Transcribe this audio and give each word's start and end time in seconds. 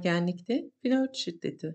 Ergenlikte 0.00 0.70
flört 0.82 1.16
şiddeti. 1.16 1.74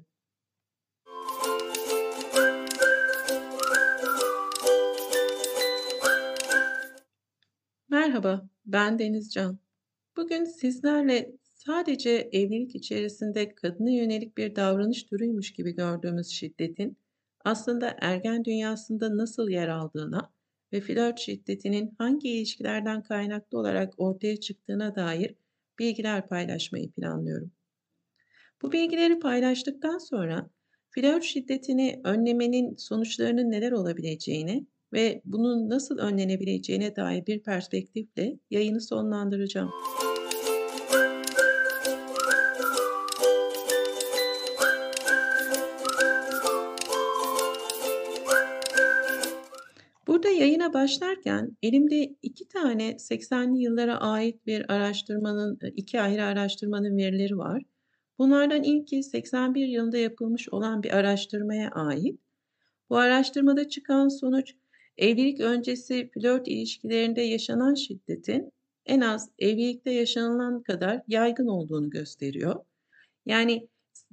Merhaba, 7.89 8.49
ben 8.65 8.99
Deniz 8.99 9.33
Can. 9.33 9.59
Bugün 10.17 10.45
sizlerle 10.45 11.31
sadece 11.53 12.09
evlilik 12.31 12.75
içerisinde 12.75 13.55
kadına 13.55 13.91
yönelik 13.91 14.37
bir 14.37 14.55
davranış 14.55 15.03
türüymüş 15.03 15.53
gibi 15.53 15.75
gördüğümüz 15.75 16.27
şiddetin 16.27 16.97
aslında 17.43 17.95
ergen 18.01 18.45
dünyasında 18.45 19.17
nasıl 19.17 19.49
yer 19.49 19.67
aldığına 19.67 20.33
ve 20.73 20.81
flört 20.81 21.19
şiddetinin 21.19 21.95
hangi 21.97 22.29
ilişkilerden 22.29 23.03
kaynaklı 23.03 23.59
olarak 23.59 23.93
ortaya 23.97 24.39
çıktığına 24.39 24.95
dair 24.95 25.35
bilgiler 25.79 26.27
paylaşmayı 26.27 26.91
planlıyorum. 26.91 27.54
Bu 28.61 28.71
bilgileri 28.71 29.19
paylaştıktan 29.19 29.97
sonra 29.97 30.49
flört 30.89 31.23
şiddetini 31.23 32.01
önlemenin 32.03 32.75
sonuçlarının 32.75 33.51
neler 33.51 33.71
olabileceğini 33.71 34.67
ve 34.93 35.21
bunun 35.25 35.69
nasıl 35.69 35.97
önlenebileceğine 35.97 36.95
dair 36.95 37.25
bir 37.25 37.43
perspektifle 37.43 38.39
yayını 38.49 38.81
sonlandıracağım. 38.81 39.71
Burada 50.07 50.29
yayına 50.29 50.73
başlarken 50.73 51.57
elimde 51.63 52.15
iki 52.21 52.47
tane 52.47 52.91
80'li 52.91 53.61
yıllara 53.61 53.97
ait 53.97 54.45
bir 54.47 54.73
araştırmanın, 54.73 55.59
iki 55.75 56.01
ayrı 56.01 56.25
araştırmanın 56.25 56.97
verileri 56.97 57.37
var. 57.37 57.63
Bunlardan 58.19 58.63
ilki 58.63 59.03
81 59.03 59.67
yılında 59.67 59.97
yapılmış 59.97 60.49
olan 60.49 60.83
bir 60.83 60.97
araştırmaya 60.97 61.69
ait. 61.69 62.19
Bu 62.89 62.97
araştırmada 62.97 63.69
çıkan 63.69 64.07
sonuç 64.07 64.53
evlilik 64.97 65.39
öncesi 65.39 66.09
flört 66.13 66.47
ilişkilerinde 66.47 67.21
yaşanan 67.21 67.73
şiddetin 67.73 68.51
en 68.85 69.01
az 69.01 69.29
evlilikte 69.39 69.91
yaşanılan 69.91 70.63
kadar 70.63 71.01
yaygın 71.07 71.47
olduğunu 71.47 71.89
gösteriyor. 71.89 72.65
Yani 73.25 73.67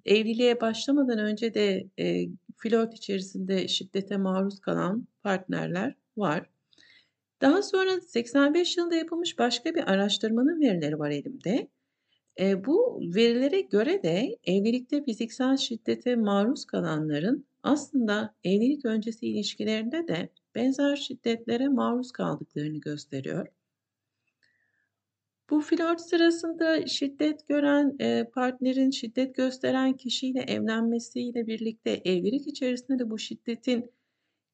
evliliğe 0.04 0.60
başlamadan 0.60 1.18
önce 1.18 1.54
de 1.54 1.86
e, 1.98 2.26
flört 2.56 2.94
içerisinde 2.94 3.68
şiddete 3.68 4.16
maruz 4.16 4.60
kalan 4.60 5.06
partnerler 5.22 5.94
var. 6.16 6.50
Daha 7.40 7.62
sonra 7.62 8.00
85 8.00 8.76
yılında 8.76 8.94
yapılmış 8.94 9.38
başka 9.38 9.74
bir 9.74 9.90
araştırmanın 9.90 10.60
verileri 10.60 10.98
var 10.98 11.10
elimde. 11.10 11.68
E, 12.40 12.64
bu 12.64 13.00
verilere 13.14 13.60
göre 13.60 14.02
de 14.02 14.38
evlilikte 14.44 15.04
fiziksel 15.04 15.56
şiddete 15.56 16.16
maruz 16.16 16.64
kalanların 16.64 17.46
aslında 17.62 18.34
evlilik 18.44 18.84
öncesi 18.84 19.26
ilişkilerinde 19.26 20.08
de 20.08 20.28
benzer 20.54 20.96
şiddetlere 20.96 21.68
maruz 21.68 22.12
kaldıklarını 22.12 22.78
gösteriyor. 22.78 23.46
Bu 25.50 25.60
flört 25.60 26.00
sırasında 26.00 26.86
şiddet 26.86 27.48
gören 27.48 27.96
e, 28.00 28.24
partnerin 28.34 28.90
şiddet 28.90 29.34
gösteren 29.34 29.92
kişiyle 29.92 30.40
evlenmesiyle 30.40 31.46
birlikte 31.46 31.90
evlilik 31.90 32.46
içerisinde 32.46 32.98
de 32.98 33.10
bu 33.10 33.18
şiddetin 33.18 33.90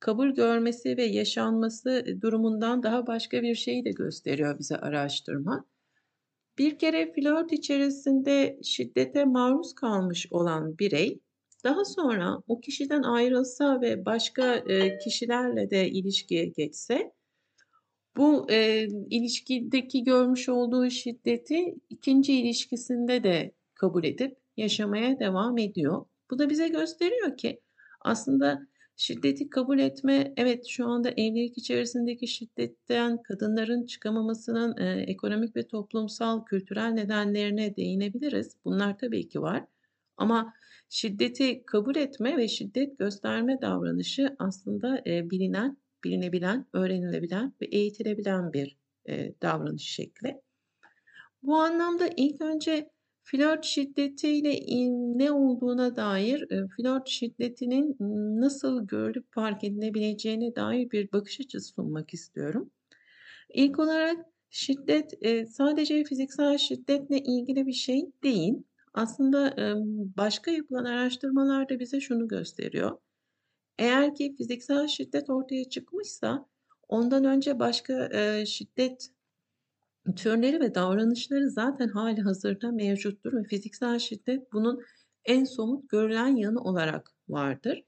kabul 0.00 0.30
görmesi 0.30 0.96
ve 0.96 1.04
yaşanması 1.04 2.04
durumundan 2.20 2.82
daha 2.82 3.06
başka 3.06 3.42
bir 3.42 3.54
şeyi 3.54 3.84
de 3.84 3.90
gösteriyor 3.90 4.58
bize 4.58 4.76
araştırma. 4.76 5.64
Bir 6.58 6.78
kere 6.78 7.12
flört 7.12 7.52
içerisinde 7.52 8.58
şiddete 8.62 9.24
maruz 9.24 9.74
kalmış 9.74 10.26
olan 10.30 10.78
birey 10.78 11.20
daha 11.64 11.84
sonra 11.84 12.42
o 12.48 12.60
kişiden 12.60 13.02
ayrılsa 13.02 13.80
ve 13.80 14.04
başka 14.04 14.54
e, 14.54 14.98
kişilerle 14.98 15.70
de 15.70 15.90
ilişkiye 15.90 16.44
geçse 16.46 17.12
bu 18.16 18.50
e, 18.50 18.86
ilişkideki 19.10 20.04
görmüş 20.04 20.48
olduğu 20.48 20.90
şiddeti 20.90 21.74
ikinci 21.90 22.34
ilişkisinde 22.34 23.24
de 23.24 23.52
kabul 23.74 24.04
edip 24.04 24.36
yaşamaya 24.56 25.18
devam 25.18 25.58
ediyor. 25.58 26.04
Bu 26.30 26.38
da 26.38 26.50
bize 26.50 26.68
gösteriyor 26.68 27.36
ki 27.36 27.60
aslında 28.00 28.66
şiddeti 28.98 29.50
kabul 29.50 29.78
etme, 29.78 30.32
evet 30.36 30.66
şu 30.66 30.86
anda 30.86 31.10
evlilik 31.10 31.58
içerisindeki 31.58 32.26
şiddetten 32.26 33.22
kadınların 33.22 33.86
çıkamamasının 33.86 34.76
e, 34.76 35.02
ekonomik 35.02 35.56
ve 35.56 35.68
toplumsal, 35.68 36.44
kültürel 36.44 36.88
nedenlerine 36.88 37.76
değinebiliriz. 37.76 38.56
Bunlar 38.64 38.98
tabii 38.98 39.28
ki 39.28 39.42
var. 39.42 39.64
Ama 40.16 40.54
şiddeti 40.88 41.62
kabul 41.66 41.96
etme 41.96 42.36
ve 42.36 42.48
şiddet 42.48 42.98
gösterme 42.98 43.60
davranışı 43.60 44.36
aslında 44.38 45.02
e, 45.06 45.30
bilinen 45.30 45.76
bilinebilen, 46.04 46.66
öğrenilebilen 46.72 47.52
ve 47.60 47.66
eğitilebilen 47.66 48.52
bir 48.52 48.76
e, 49.08 49.34
davranış 49.42 49.82
şekli. 49.82 50.40
Bu 51.42 51.56
anlamda 51.56 52.08
ilk 52.16 52.40
önce 52.40 52.90
flört 53.30 53.64
şiddetiyle 53.64 54.60
ne 55.18 55.32
olduğuna 55.32 55.96
dair, 55.96 56.48
flört 56.76 57.08
şiddetinin 57.08 57.96
nasıl 58.40 58.86
görülüp 58.86 59.32
fark 59.32 59.64
edilebileceğine 59.64 60.56
dair 60.56 60.90
bir 60.90 61.12
bakış 61.12 61.40
açısı 61.40 61.68
sunmak 61.74 62.14
istiyorum. 62.14 62.70
İlk 63.54 63.78
olarak 63.78 64.26
şiddet 64.50 65.12
sadece 65.50 66.04
fiziksel 66.04 66.58
şiddetle 66.58 67.18
ilgili 67.18 67.66
bir 67.66 67.72
şey 67.72 68.06
değil. 68.22 68.54
Aslında 68.94 69.54
başka 70.16 70.50
yapılan 70.50 70.84
araştırmalar 70.84 71.68
da 71.68 71.80
bize 71.80 72.00
şunu 72.00 72.28
gösteriyor. 72.28 72.98
Eğer 73.78 74.14
ki 74.14 74.34
fiziksel 74.38 74.88
şiddet 74.88 75.30
ortaya 75.30 75.64
çıkmışsa 75.64 76.46
ondan 76.88 77.24
önce 77.24 77.58
başka 77.58 78.10
şiddet 78.46 79.10
türleri 80.14 80.60
ve 80.60 80.74
davranışları 80.74 81.50
zaten 81.50 81.88
hali 81.88 82.20
hazırda 82.20 82.72
mevcuttur 82.72 83.32
ve 83.32 83.44
fiziksel 83.44 83.98
şiddet 83.98 84.52
bunun 84.52 84.82
en 85.24 85.44
somut 85.44 85.88
görülen 85.88 86.36
yanı 86.36 86.60
olarak 86.60 87.10
vardır. 87.28 87.84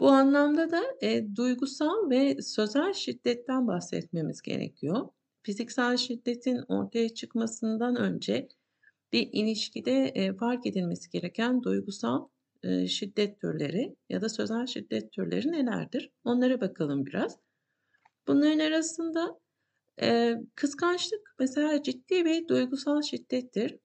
Bu 0.00 0.08
anlamda 0.08 0.70
da 0.70 0.82
e, 1.00 1.36
duygusal 1.36 2.10
ve 2.10 2.42
sözel 2.42 2.92
şiddetten 2.92 3.66
bahsetmemiz 3.66 4.42
gerekiyor. 4.42 5.08
Fiziksel 5.42 5.96
şiddetin 5.96 6.64
ortaya 6.68 7.08
çıkmasından 7.08 7.96
önce 7.96 8.48
bir 9.12 9.28
ilişkide 9.32 10.04
e, 10.04 10.36
fark 10.36 10.66
edilmesi 10.66 11.10
gereken 11.10 11.62
duygusal 11.62 12.28
şiddet 12.86 13.40
türleri 13.40 13.96
ya 14.08 14.20
da 14.20 14.28
sözel 14.28 14.66
şiddet 14.66 15.12
türleri 15.12 15.52
nelerdir? 15.52 16.10
Onlara 16.24 16.60
bakalım 16.60 17.06
biraz. 17.06 17.38
Bunların 18.26 18.58
arasında 18.58 19.40
kıskançlık 20.54 21.34
mesela 21.38 21.82
ciddi 21.82 22.24
ve 22.24 22.48
duygusal 22.48 23.02
şiddettir. 23.02 23.76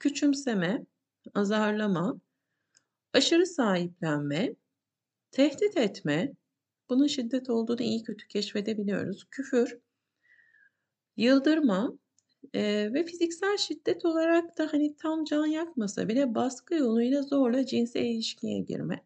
Küçümseme, 0.00 0.86
azarlama, 1.34 2.20
aşırı 3.14 3.46
sahiplenme, 3.46 4.54
tehdit 5.32 5.78
etme, 5.78 6.32
bunun 6.90 7.08
şiddet 7.08 7.50
olduğunu 7.50 7.82
iyi 7.82 8.04
kötü 8.04 8.28
keşfedebiliyoruz. 8.28 9.26
Küfür, 9.30 9.78
yıldırma, 11.16 11.98
Eee, 12.54 12.94
ve 12.94 13.04
fiziksel 13.04 13.58
şiddet 13.58 14.06
olarak 14.06 14.58
da, 14.58 14.68
hani, 14.74 14.96
tam 14.96 15.24
can 15.24 15.46
yakmasa 15.46 16.08
bile 16.08 16.36
baskı 16.36 16.74
yoluyla 16.76 17.22
zorla 17.22 17.66
cinsel 17.66 18.02
ilişkiye 18.04 18.60
girme. 18.60 19.05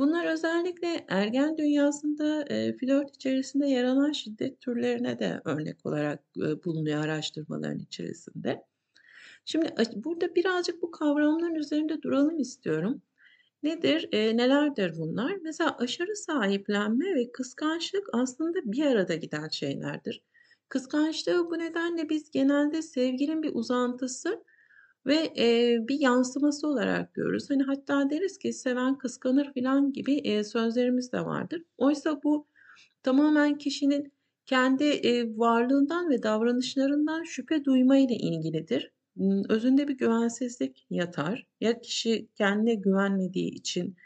Bunlar 0.00 0.26
özellikle 0.26 1.06
ergen 1.08 1.58
dünyasında, 1.58 2.46
eee, 2.50 2.78
flört 2.78 3.16
içerisinde 3.16 3.68
yer 3.68 3.84
alan 3.84 4.12
şiddet 4.12 4.60
türlerine 4.62 5.20
de 5.20 5.42
örnek 5.46 5.86
olarak, 5.86 6.24
eee, 6.36 6.64
bulunuyor 6.64 7.04
araştırmaların 7.04 7.80
içerisinde. 7.80 8.62
Şimdi 9.44 9.68
burada 9.96 10.34
birazcık 10.34 10.82
bu 10.82 10.92
kavramların 10.92 11.54
üzerinde 11.54 12.02
duralım 12.02 12.38
istiyorum. 12.40 13.02
Nedir, 13.62 14.08
eee, 14.12 14.36
nelerdir 14.36 14.94
bunlar? 14.98 15.36
Mesela 15.42 15.76
aşırı 15.78 16.16
sahiplenme 16.16 17.14
ve 17.16 17.32
kıskançlık 17.32 18.08
aslında 18.14 18.58
bir 18.64 18.86
arada 18.86 19.14
giden 19.16 19.48
şeylerdir. 19.48 20.24
Kıskançlığı 20.68 21.50
bu 21.50 21.58
nedenle 21.58 22.08
biz 22.10 22.30
genelde 22.30 22.82
sevginin 22.82 23.42
bir 23.42 23.52
uzantısı 23.54 24.44
ve, 25.06 25.32
eee, 25.36 25.78
bir 25.88 26.00
yansıması 26.00 26.68
olarak 26.68 27.14
görürüz. 27.14 27.50
Hani, 27.50 27.62
hatta 27.62 28.10
deriz 28.10 28.38
ki 28.38 28.52
"Seven 28.52 28.98
kıskanır." 28.98 29.52
filan 29.54 29.92
gibi, 29.92 30.12
eee, 30.14 30.44
sözlerimiz 30.44 31.12
de 31.12 31.24
vardır. 31.24 31.62
Oysa 31.78 32.22
bu 32.24 32.46
tamamen 33.02 33.58
kişinin 33.58 34.12
kendi, 34.46 34.84
eee, 34.84 35.38
varlığından 35.38 36.10
ve 36.10 36.22
davranışlarından 36.22 37.22
şüphe 37.24 37.64
duyma 37.64 37.98
ile 37.98 38.14
ilgilidir. 38.16 38.92
Özünde 39.48 39.88
bir 39.88 39.98
güvensizlik 39.98 40.86
yatar. 40.90 41.46
Ya 41.60 41.80
kişi 41.80 42.28
kendine 42.36 42.74
güvenmediği 42.74 43.50
için 43.54 43.96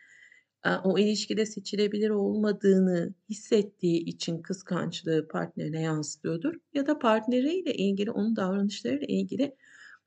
o 0.85 0.99
ilişkide 0.99 1.47
seçilebilir 1.47 2.11
olmadığını 2.11 3.15
hissettiği 3.31 4.05
için 4.05 4.39
kıskançlığı 4.43 5.29
partnerine 5.29 5.83
yansıtıyordur 5.83 6.55
ya 6.75 6.87
da 6.87 6.99
partneriyle 6.99 7.75
ilgili, 7.75 8.11
onun 8.11 8.37
davranışlarıyla 8.37 9.07
ilgili 9.09 9.57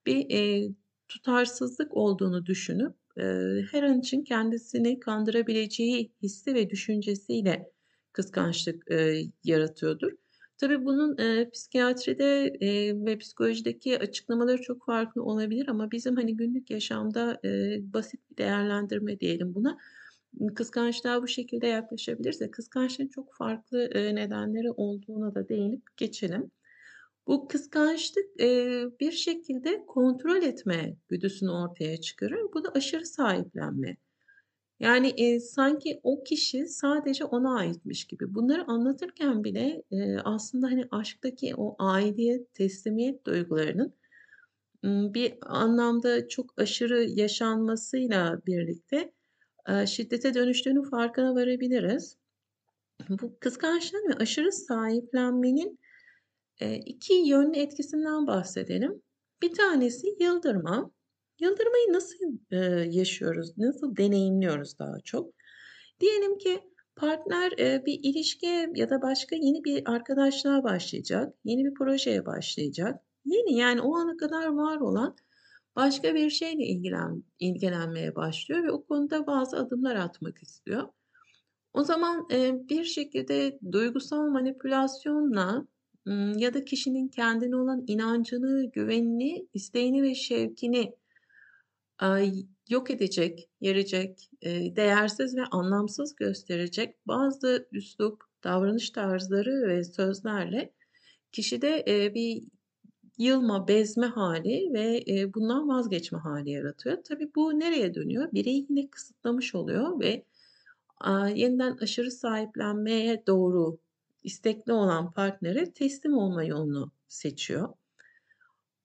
bir, 0.08 0.18
eee, 0.32 0.70
tutarsızlık 1.10 1.98
olduğunu 1.98 2.48
düşünüp, 2.48 2.96
eee, 3.18 3.66
her 3.72 3.84
an 3.84 4.00
için 4.00 4.24
kendisini 4.24 5.02
kandırabileceği 5.02 6.14
hissi 6.24 6.56
ve 6.56 6.72
düşüncesiyle 6.72 7.72
kıskançlık, 8.14 8.84
eee, 8.92 9.24
yaratıyordur. 9.46 10.12
Tabii 10.60 10.86
bunun, 10.86 11.18
eee, 11.20 11.50
psikiyatride, 11.54 12.54
eee, 12.62 13.06
ve 13.06 13.20
psikolojideki 13.20 14.00
açıklamaları 14.00 14.62
çok 14.64 14.86
farklı 14.86 15.24
olabilir 15.24 15.68
ama 15.70 15.92
bizim, 15.92 16.18
hani, 16.18 16.38
günlük 16.38 16.72
yaşamda, 16.72 17.40
eee, 17.46 17.82
basit 17.84 18.22
bir 18.32 18.38
değerlendirme 18.38 19.20
diyelim 19.20 19.56
buna. 19.56 19.78
Kıskançlığa 20.56 21.24
bu 21.24 21.28
şekilde 21.28 21.68
yaklaşabiliriz 21.68 22.40
de 22.42 22.52
kıskançlığın 22.52 23.08
çok 23.08 23.34
farklı, 23.34 23.90
eee, 23.96 24.16
nedenleri 24.16 24.72
olduğuna 24.72 25.36
da 25.36 25.50
değinip 25.50 25.84
geçelim. 25.98 26.52
Bu 27.28 27.48
kıskançlık, 27.48 28.26
eee, 28.40 28.86
bir 29.00 29.12
şekilde 29.12 29.86
kontrol 29.88 30.42
etme 30.44 30.96
güdüsünü 31.10 31.52
ortaya 31.52 32.02
çıkarır. 32.02 32.40
Bu 32.54 32.64
da 32.64 32.70
aşırı 32.76 33.06
sahiplenme. 33.06 33.98
Yani, 34.80 35.10
eee, 35.12 35.40
sanki 35.40 36.02
o 36.04 36.24
kişi 36.24 36.68
sadece 36.68 37.26
ona 37.26 37.58
aitmiş 37.58 38.06
gibi. 38.06 38.36
Bunları 38.36 38.66
anlatırken 38.68 39.44
bile, 39.44 39.84
eee, 39.92 40.18
aslında, 40.26 40.68
hani, 40.68 40.86
aşktaki 40.92 41.56
o 41.58 41.76
aidiyet, 41.80 42.56
teslimiyet 42.56 43.26
duygularının, 43.28 43.94
bir 44.86 45.34
anlamda 45.42 46.28
çok 46.28 46.54
aşırı 46.62 47.04
yaşanmasıyla 47.04 48.42
birlikte, 48.48 49.14
şiddete 49.88 50.34
dönüştüğünün 50.34 50.84
farkına 50.84 51.36
varabiliriz. 51.36 52.18
Bu 53.10 53.40
kıskançlığın 53.40 54.10
ve 54.10 54.14
aşırı 54.16 54.52
sahiplenmenin, 54.52 55.80
2 56.86 57.14
yönlü 57.14 57.58
etkisinden 57.58 58.28
bahsedelim. 58.28 59.02
Bir 59.42 59.54
tanesi 59.54 60.08
yıldırma. 60.20 60.92
Yıldırmayı 61.40 61.94
nasıl, 61.94 62.18
yaşıyoruz, 62.92 63.58
nasıl 63.58 63.96
deneyimliyoruz 63.96 64.80
daha 64.80 65.00
çok? 65.04 65.34
Diyelim 66.00 66.38
ki 66.38 66.60
partner, 66.96 67.52
bir 67.86 68.00
ilişkiye 68.04 68.72
ya 68.76 68.90
da 68.90 69.02
başka 69.02 69.36
yeni 69.36 69.64
bir 69.64 69.92
arkadaşlığa 69.92 70.64
başlayacak, 70.64 71.34
yeni 71.44 71.66
bir 71.66 71.74
projeye 71.74 72.26
başlayacak. 72.26 73.02
Yeni, 73.26 73.58
yani 73.58 73.82
o 73.82 73.96
ana 73.96 74.18
kadar 74.18 74.48
var 74.48 74.80
olan 74.80 75.16
başka 75.76 76.16
bir 76.16 76.30
şeyle 76.30 76.64
ilgilen 76.64 77.24
ilgilenmeye 77.40 78.16
başlıyor 78.16 78.64
ve 78.64 78.72
o 78.72 78.86
konuda 78.86 79.28
bazı 79.28 79.58
adımlar 79.58 79.96
atmak 79.96 80.44
istiyor. 80.44 80.88
O 81.74 81.84
zaman, 81.84 82.30
bir 82.70 82.84
şekilde 82.84 83.60
duygusal 83.72 84.28
manipülasyonla, 84.28 85.68
ya 86.38 86.54
da 86.54 86.66
kişinin 86.66 87.08
kendine 87.08 87.56
olan 87.56 87.84
inancını, 87.88 88.72
güvenini, 88.72 89.48
isteğini 89.54 90.04
ve 90.04 90.16
şevkini, 90.16 90.96
yok 92.70 92.92
edecek, 92.92 93.50
yerecek, 93.62 94.30
değersiz 94.76 95.38
ve 95.38 95.46
anlamsız 95.52 96.16
gösterecek 96.16 96.96
bazı 97.08 97.68
üslup, 97.72 98.24
davranış 98.44 98.90
tarzları 98.90 99.68
ve 99.68 99.84
sözlerle 99.84 100.74
kişide, 101.32 101.84
bir 102.16 102.44
yılma, 103.18 103.68
bezme 103.68 104.08
hâli 104.08 104.74
ve, 104.74 105.04
bundan 105.34 105.68
vazgeçme 105.68 106.20
hâli 106.20 106.50
yaratıyor. 106.50 106.98
Tabii 107.04 107.32
bu 107.36 107.60
nereye 107.60 107.94
dönüyor? 107.94 108.32
Bireyi 108.34 108.66
yine 108.70 108.90
kısıtlamış 108.90 109.56
oluyor 109.56 110.00
ve, 110.00 110.24
yeniden 111.36 111.78
aşırı 111.82 112.12
sahiplenmeye 112.12 113.24
doğru 113.28 113.78
istekli 114.24 114.74
olan 114.74 115.12
partnere 115.12 115.74
teslim 115.74 116.14
olma 116.18 116.44
yolunu 116.44 116.92
seçiyor. 117.08 117.70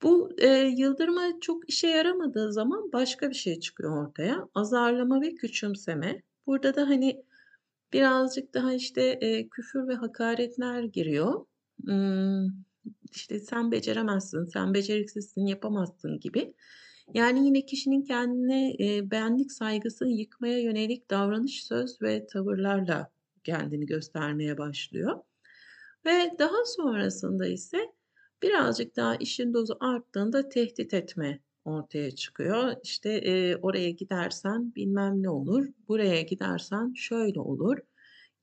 Bu, 0.02 0.31
eee, 0.38 0.75
yıldırma 0.79 1.23
çok 1.40 1.70
işe 1.70 1.88
yaramadığı 1.88 2.52
zaman 2.52 2.93
başka 2.93 3.31
bir 3.31 3.34
şey 3.34 3.61
çıkıyor 3.61 4.06
ortaya. 4.08 4.49
Azarlama 4.55 5.20
ve 5.20 5.34
küçümseme. 5.34 6.23
Burada 6.46 6.75
da, 6.76 6.88
hani, 6.88 7.25
birazcık 7.94 8.55
daha, 8.55 8.75
işte, 8.75 9.20
eee, 9.23 9.49
küfür 9.50 9.88
ve 9.88 9.94
hakaretler 9.94 10.84
giriyor. 10.84 11.46
Imm, 11.88 12.49
işte, 13.12 13.40
"Sen 13.40 13.73
beceremezsin, 13.73 14.46
sen 14.46 14.75
beceriksizsin, 14.75 15.46
yapamazsın." 15.46 16.20
gibi. 16.20 16.55
Yani 17.14 17.46
yine 17.46 17.67
kişinin 17.67 18.02
kendine, 18.05 18.73
eee, 18.75 19.12
benlik 19.12 19.52
saygısını 19.52 20.12
yıkmaya 20.12 20.61
yönelik 20.61 21.11
davranış, 21.11 21.64
söz 21.67 22.02
ve 22.02 22.26
tavırlarla 22.29 23.12
kendini 23.44 23.87
göstermeye 23.87 24.59
başlıyor 24.59 25.21
ve 26.06 26.31
daha 26.39 26.65
sonrasında 26.67 27.47
ise 27.47 27.79
birazcık 28.43 28.97
daha 28.97 29.17
işin 29.17 29.55
dozu 29.55 29.77
arttığında 29.81 30.49
tehdit 30.49 30.94
etme 30.94 31.41
ortaya 31.65 32.11
çıkıyor. 32.11 32.75
İşte, 32.85 33.23
eee, 33.23 33.56
"Oraya 33.62 33.91
gidersen 33.91 34.75
bilmem 34.75 35.23
ne 35.23 35.31
olur, 35.31 35.67
buraya 35.89 36.23
gidersen 36.23 36.93
şöyle 36.97 37.41
olur." 37.41 37.79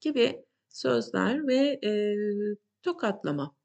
gibi 0.01 0.45
sözler 0.69 1.47
ve, 1.47 1.79
eee, 1.83 2.55
tokatlama. 2.83 3.55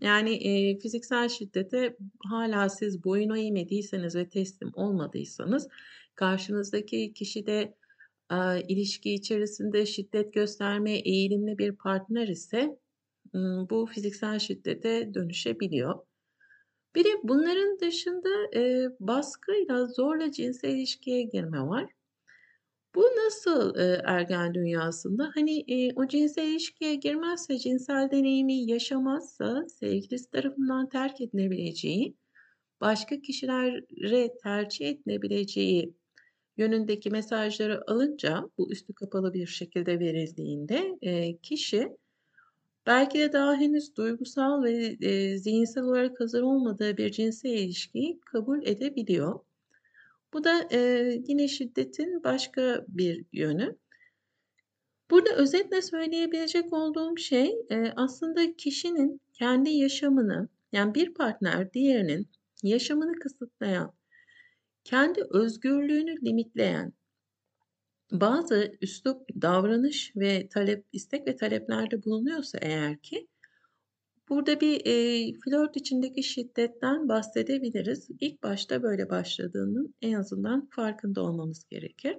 Yani, 0.00 0.38
eee, 0.38 0.78
fiziksel 0.78 1.28
şiddete 1.28 1.96
hâlâ 2.30 2.68
siz 2.68 3.04
boyun 3.04 3.36
eğmediyseniz 3.36 4.16
ve 4.16 4.28
teslim 4.28 4.70
olmadıysanız 4.74 5.68
karşınızdaki 6.14 7.12
kişi 7.14 7.46
de, 7.46 7.74
aaa, 8.30 8.56
ilişki 8.58 9.14
içerisinde 9.14 9.86
şiddet 9.86 10.34
göstermeye 10.34 10.98
eğilimli 11.00 11.58
bir 11.58 11.72
partner 11.76 12.28
ise, 12.28 12.78
bu 13.70 13.86
fiziksel 13.86 14.38
şiddete 14.38 15.14
dönüşebiliyor. 15.14 16.00
Bir 16.94 17.04
de 17.04 17.10
bunların 17.24 17.80
dışında, 17.80 18.28
eee, 18.54 18.88
baskıyla 19.00 19.86
zorla 19.86 20.32
cinsel 20.32 20.70
ilişkiye 20.70 21.22
girme 21.22 21.60
var. 21.62 21.86
Bu 22.94 23.00
nasıl, 23.02 23.74
eee, 23.76 24.00
ergen 24.04 24.54
dünyasında? 24.54 25.30
Hani, 25.34 25.60
eee, 25.60 25.92
o 25.96 26.06
cinsel 26.08 26.48
ilişkiye 26.48 26.94
girmezse, 26.94 27.58
cinsel 27.58 28.10
deneyimi 28.10 28.54
yaşamazsa 28.70 29.64
sevgilisi 29.68 30.30
tarafından 30.30 30.88
terk 30.88 31.20
edilebileceği, 31.20 32.16
başka 32.80 33.20
kişilere 33.20 34.34
tercih 34.44 34.88
edilebileceği 34.88 35.94
yönündeki 36.56 37.10
mesajları 37.10 37.90
alınca, 37.90 38.44
bu 38.58 38.72
üstü 38.72 38.94
kapalı 38.94 39.34
bir 39.34 39.46
şekilde 39.46 40.00
verildiğinde, 40.00 40.98
eee, 41.02 41.38
kişi 41.42 41.88
belki 42.86 43.18
de 43.20 43.32
daha 43.32 43.56
henüz 43.56 43.96
duygusal 43.96 44.64
ve, 44.64 44.96
eee, 45.00 45.38
zihinsel 45.38 45.84
olarak 45.84 46.20
hazır 46.20 46.42
olmadığı 46.42 46.96
bir 46.96 47.12
cinsel 47.12 47.50
ilişkiyi 47.50 48.20
kabul 48.20 48.66
edebiliyor. 48.66 49.40
Bu 50.34 50.44
da, 50.44 50.68
eee, 50.72 51.22
yine 51.28 51.48
şiddetin 51.48 52.24
başka 52.24 52.84
bir 52.88 53.24
yönü. 53.32 53.76
Burada 55.10 55.34
özetle 55.36 55.82
söyleyebilecek 55.82 56.72
olduğum 56.72 57.16
şey, 57.18 57.54
eee, 57.70 57.92
aslında 57.96 58.56
kişinin 58.56 59.20
kendi 59.32 59.70
yaşamını, 59.70 60.48
yani 60.72 60.94
bir 60.94 61.14
partner 61.14 61.72
diğerinin 61.72 62.28
yaşamını 62.62 63.12
kısıtlayan, 63.12 63.92
kendi 64.84 65.20
özgürlüğünü 65.30 66.26
limitleyen 66.26 66.92
bazı 68.12 68.72
üslup, 68.80 69.28
davranış 69.42 70.12
ve 70.16 70.48
talep, 70.48 70.84
istek 70.92 71.26
ve 71.28 71.36
taleplerde 71.36 72.04
bulunuyorsa 72.04 72.58
eğer 72.62 72.98
ki 72.98 73.28
burada 74.28 74.60
bir, 74.60 74.80
eee, 74.84 75.32
flört 75.44 75.76
içindeki 75.76 76.22
şiddetten 76.22 77.08
bahsedebiliriz. 77.08 78.08
İlk 78.20 78.42
başta 78.42 78.82
böyle 78.82 79.10
başladığının 79.10 79.94
en 80.02 80.12
azından 80.12 80.68
farkında 80.70 81.22
olmamız 81.22 81.64
gerekir. 81.70 82.16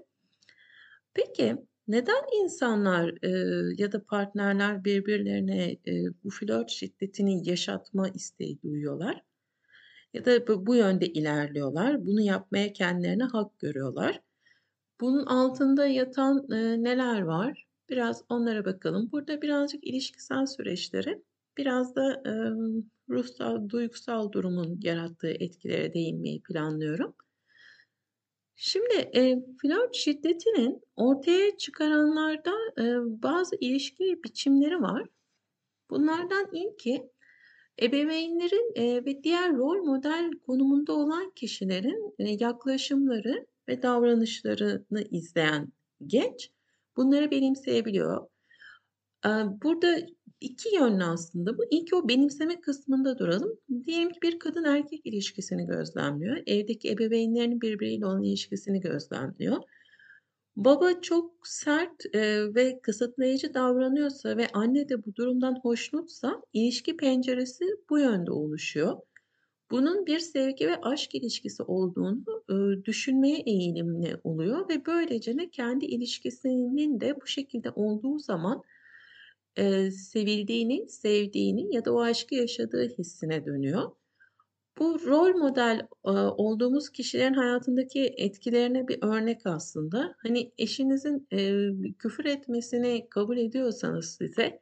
Peki, 1.13 1.55
neden 1.87 2.23
insanlar, 2.43 3.13
eee, 3.23 3.75
ya 3.77 3.91
da 3.91 4.03
partnerler 4.03 4.85
birbirlerine, 4.85 5.77
eee, 5.85 6.05
bu 6.23 6.29
flört 6.29 6.69
şiddetini 6.69 7.49
yaşatma 7.49 8.09
isteği 8.09 8.61
duyuyorlar 8.61 9.21
ya 10.13 10.25
da 10.25 10.47
bu 10.67 10.75
yönde 10.75 11.05
ilerliyorlar? 11.07 12.05
Bunu 12.05 12.21
yapmaya 12.21 12.73
kendilerine 12.73 13.23
hak 13.23 13.59
görüyorlar. 13.59 14.21
Bunun 15.01 15.25
altında 15.25 15.87
yatan, 15.87 16.47
eee, 16.51 16.83
neler 16.83 17.21
var? 17.21 17.67
Biraz 17.89 18.23
onlara 18.29 18.65
bakalım. 18.65 19.09
Burada 19.11 19.41
birazcık 19.41 19.83
ilişkisel 19.87 20.45
süreçlere, 20.45 21.23
biraz 21.57 21.95
da, 21.95 22.23
emm, 22.25 22.83
ruhsal, 23.09 23.69
duygusal 23.69 24.31
durumun 24.31 24.79
yarattığı 24.83 25.29
etkilere 25.31 25.93
değinmeyi 25.93 26.41
planlıyorum. 26.43 27.15
Şimdi, 28.55 29.09
eee, 29.13 29.45
flört 29.61 29.95
şiddetinin 29.95 30.81
ortaya 30.95 31.57
çıkaranlarda, 31.57 32.51
eee, 32.77 32.95
bazı 33.23 33.55
ilişki 33.59 34.19
biçimleri 34.25 34.81
var. 34.81 35.07
Bunlardan 35.89 36.47
ilki, 36.53 37.11
ebeveynlerin, 37.81 38.73
ve 39.05 39.23
diğer 39.23 39.57
rol 39.57 39.83
model 39.83 40.31
konumunda 40.45 40.93
olan 40.93 41.31
kişilerin, 41.35 42.15
yaklaşımları 42.19 43.45
ve 43.67 43.81
davranışlarını 43.81 45.03
izleyen 45.11 45.73
genç 46.07 46.51
bunları 46.97 47.31
benimseyebiliyor. 47.31 48.27
Burada 49.63 49.97
2 50.41 50.75
yönlü 50.75 51.03
aslında 51.03 51.57
bu. 51.57 51.61
İlki 51.71 51.95
o 51.95 52.07
benimseme 52.07 52.61
kısmında 52.61 53.19
duralım. 53.19 53.57
Diyelim 53.85 54.09
ki 54.09 54.19
bir 54.23 54.39
kadın 54.39 54.63
erkek 54.63 55.05
ilişkisini 55.05 55.65
gözlemliyor. 55.65 56.37
Evdeki 56.47 56.91
ebeveynlerinin 56.91 57.61
birbiriyle 57.61 58.05
olan 58.05 58.23
ilişkisini 58.23 58.79
gözlemliyor. 58.79 59.57
Baba 60.65 61.01
çok 61.01 61.47
sert, 61.47 62.05
ve 62.55 62.79
kısıtlayıcı 62.83 63.53
davranıyorsa 63.53 64.37
ve 64.37 64.47
anne 64.53 64.89
de 64.89 65.05
bu 65.05 65.15
durumdan 65.15 65.59
hoşnutsa 65.61 66.41
ilişki 66.53 66.97
penceresi 66.97 67.65
bu 67.89 67.99
yönde 67.99 68.31
oluşuyor. 68.31 68.97
Bunun 69.71 70.05
bir 70.05 70.19
sevgi 70.19 70.67
ve 70.67 70.75
aşk 70.81 71.15
ilişkisi 71.15 71.63
olduğunu, 71.63 72.23
düşünmeye 72.85 73.37
eğilimli 73.45 74.17
oluyor 74.23 74.69
ve 74.69 74.85
böylece 74.85 75.37
de 75.37 75.49
kendi 75.49 75.85
ilişkisinin 75.85 76.99
de 76.99 77.15
bu 77.21 77.27
şekilde 77.27 77.69
olduğu 77.75 78.19
zaman, 78.19 78.61
sevildiğini, 79.91 80.89
sevdiğini 80.89 81.75
ya 81.75 81.85
da 81.85 81.93
o 81.93 82.01
aşkı 82.01 82.35
yaşadığı 82.35 82.87
hissine 82.87 83.45
dönüyor. 83.45 83.91
Bu 84.79 84.99
rol 85.07 85.35
model, 85.35 85.87
aaa, 86.03 86.31
olduğumuz 86.31 86.89
kişilerin 86.89 87.33
hayatındaki 87.33 88.13
etkilerine 88.17 88.87
bir 88.87 88.99
örnek 89.03 89.41
aslında. 89.45 90.15
Hani, 90.17 90.51
eşinizin, 90.57 91.27
eee, 91.31 91.71
küfür 91.99 92.25
etmesini 92.25 93.07
kabul 93.09 93.37
ediyorsanız 93.37 94.05
size, 94.19 94.61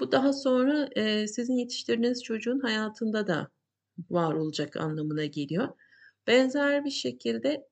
bu 0.00 0.12
daha 0.12 0.32
sonra, 0.32 0.88
eee, 0.96 1.28
sizin 1.28 1.54
yetiştirdiğiniz 1.56 2.24
çocuğun 2.24 2.60
hayatında 2.60 3.28
da 3.28 3.48
var 4.10 4.34
olacak 4.34 4.76
anlamına 4.78 5.26
geliyor. 5.26 5.68
Benzer 6.28 6.86
bir 6.86 6.90
şekilde, 6.90 7.68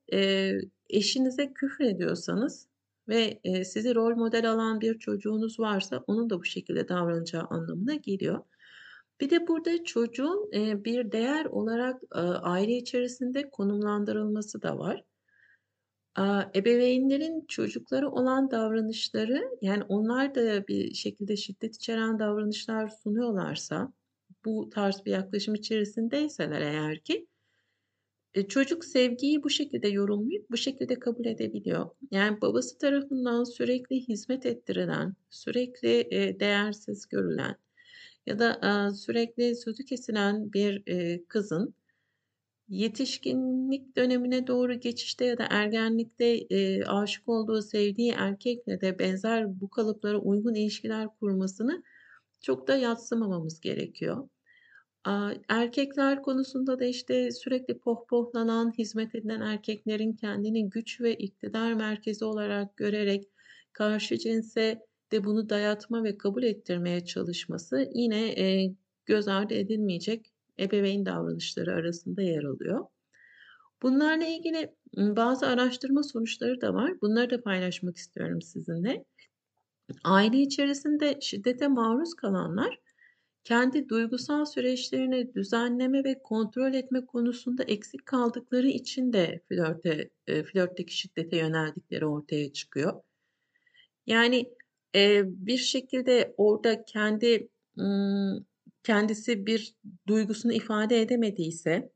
eşinize 0.89 1.53
küfür 1.53 1.85
ediyorsanız 1.85 2.67
ve, 3.09 3.41
sizi 3.65 3.95
rol 3.95 4.15
model 4.17 4.51
alan 4.51 4.81
bir 4.81 4.99
çocuğunuz 4.99 5.59
varsa 5.59 6.03
onun 6.07 6.29
da 6.29 6.39
bu 6.39 6.45
şekilde 6.45 6.89
davranacağı 6.89 7.43
anlamına 7.51 7.95
geliyor. 7.95 8.39
Bir 9.21 9.29
de 9.29 9.47
burada 9.47 9.83
çocuğun, 9.83 10.51
bir 10.85 11.11
değer 11.11 11.45
olarak, 11.45 12.01
aile 12.41 12.77
içerisinde 12.77 13.49
konumlandırılması 13.49 14.61
da 14.61 14.77
var. 14.77 15.03
Ebeveynlerin 16.55 17.45
çocuklara 17.47 18.11
olan 18.11 18.51
davranışları, 18.51 19.43
yani, 19.61 19.83
onlar 19.83 20.35
da 20.35 20.67
bir 20.67 20.93
şekilde 20.93 21.37
şiddet 21.37 21.75
içeren 21.75 22.19
davranışlar 22.19 22.87
sunuyorlarsa, 23.03 23.93
bu 24.45 24.69
tarz 24.69 25.05
bir 25.05 25.11
yaklaşım 25.11 25.55
içerisindeyseler 25.55 26.61
eğer 26.61 26.99
ki, 26.99 27.27
eee, 28.35 28.47
çocuk 28.47 28.85
sevgiyi 28.85 29.43
bu 29.43 29.49
şekilde 29.49 29.87
yorumlayıp 29.87 30.51
bu 30.51 30.57
şekilde 30.57 30.99
kabul 30.99 31.25
edebiliyor. 31.25 31.89
Yani, 32.11 32.41
babası 32.41 32.77
tarafından 32.77 33.43
sürekli 33.43 33.95
hizmet 34.07 34.45
ettirilen, 34.45 35.13
sürekli, 35.29 36.07
değersiz 36.39 37.07
görülen 37.07 37.55
ya 38.27 38.39
da, 38.39 38.91
sürekli 38.93 39.55
sözü 39.55 39.85
kesilen 39.85 40.53
bir, 40.53 40.83
kızın 41.27 41.75
yetişkinlik 42.69 43.97
dönemine 43.97 44.47
doğru 44.47 44.73
geçişte 44.73 45.25
ya 45.25 45.37
da 45.37 45.47
ergenlikte, 45.49 46.47
aşık 46.87 47.29
olduğu, 47.29 47.61
sevdiği 47.61 48.11
erkekle 48.17 48.81
de 48.81 48.99
benzer 48.99 49.61
bu 49.61 49.69
kalıplara 49.69 50.17
uygun 50.17 50.53
ilişkiler 50.53 51.07
kurmasını 51.19 51.83
çok 52.41 52.67
da 52.67 52.75
yadsımamamız 52.75 53.59
gerekiyor. 53.59 54.29
Erkekler 55.49 56.21
konusunda 56.21 56.79
da, 56.79 56.85
işte, 56.85 57.31
sürekli 57.31 57.77
pohpohlanan, 57.79 58.73
hizmet 58.77 59.15
edilen 59.15 59.41
erkeklerin 59.41 60.13
kendini 60.13 60.69
güç 60.69 61.01
ve 61.01 61.15
iktidar 61.15 61.73
merkezi 61.73 62.25
olarak 62.25 62.77
görerek 62.77 63.23
karşı 63.73 64.17
cinse 64.17 64.79
de 65.11 65.23
bunu 65.23 65.49
dayatma 65.49 66.03
ve 66.03 66.17
kabul 66.17 66.43
ettirmeye 66.43 67.05
çalışması 67.05 67.89
yine, 67.95 68.35
eee, 68.35 68.75
göz 69.05 69.27
ardı 69.27 69.53
edilmeyecek 69.53 70.25
ebeveyn 70.59 71.05
davranışları 71.05 71.73
arasında 71.73 72.21
yer 72.21 72.43
alıyor. 72.43 72.85
Bunlarla 73.83 74.25
ilgili, 74.25 74.75
bazı 74.97 75.47
araştırma 75.47 76.03
sonuçları 76.03 76.61
da 76.61 76.73
var. 76.73 77.01
Bunları 77.01 77.29
da 77.29 77.41
paylaşmak 77.43 77.97
istiyorum 77.97 78.41
sizinle. 78.41 79.05
Aile 80.03 80.37
içerisinde 80.37 81.17
şiddete 81.21 81.67
maruz 81.67 82.13
kalanlar, 82.13 82.79
kendi 83.43 83.89
duygusal 83.89 84.45
süreçlerini 84.45 85.33
düzenleme 85.35 86.03
ve 86.03 86.21
kontrol 86.23 86.73
etme 86.73 87.05
konusunda 87.05 87.63
eksik 87.63 88.05
kaldıkları 88.05 88.67
için 88.67 89.13
de 89.13 89.41
flörte 89.49 90.09
eee, 90.27 90.43
flörtteki 90.43 90.97
şiddete 90.97 91.37
yöneldikleri 91.37 92.05
ortaya 92.05 92.53
çıkıyor. 92.53 93.01
Yani, 94.07 94.53
eee, 94.95 95.23
bir 95.27 95.57
şekilde 95.57 96.33
orada 96.37 96.85
kendi, 96.85 97.49
kendisi 98.83 99.45
bir 99.45 99.75
duygusunu 100.07 100.53
ifade 100.53 101.01
edemediyse, 101.01 101.91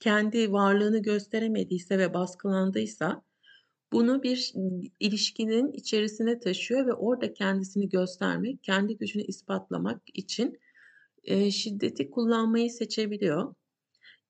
kendi 0.00 0.52
varlığını 0.52 1.02
gösteremediyse 1.02 1.98
ve 1.98 2.14
baskılandıysa 2.14 3.22
bunu 3.92 4.22
bir 4.22 4.52
ilişkinin 5.00 5.72
içerisine 5.72 6.40
taşıyor 6.40 6.86
ve 6.86 6.92
orada 6.94 7.34
kendisini 7.34 7.88
göstermek, 7.88 8.64
kendi 8.64 8.96
gücünü 8.98 9.22
ispatlamak 9.24 10.02
için, 10.14 10.58
eee, 11.24 11.50
şiddeti 11.50 12.10
kullanmayı 12.10 12.70
seçebiliyor. 12.70 13.54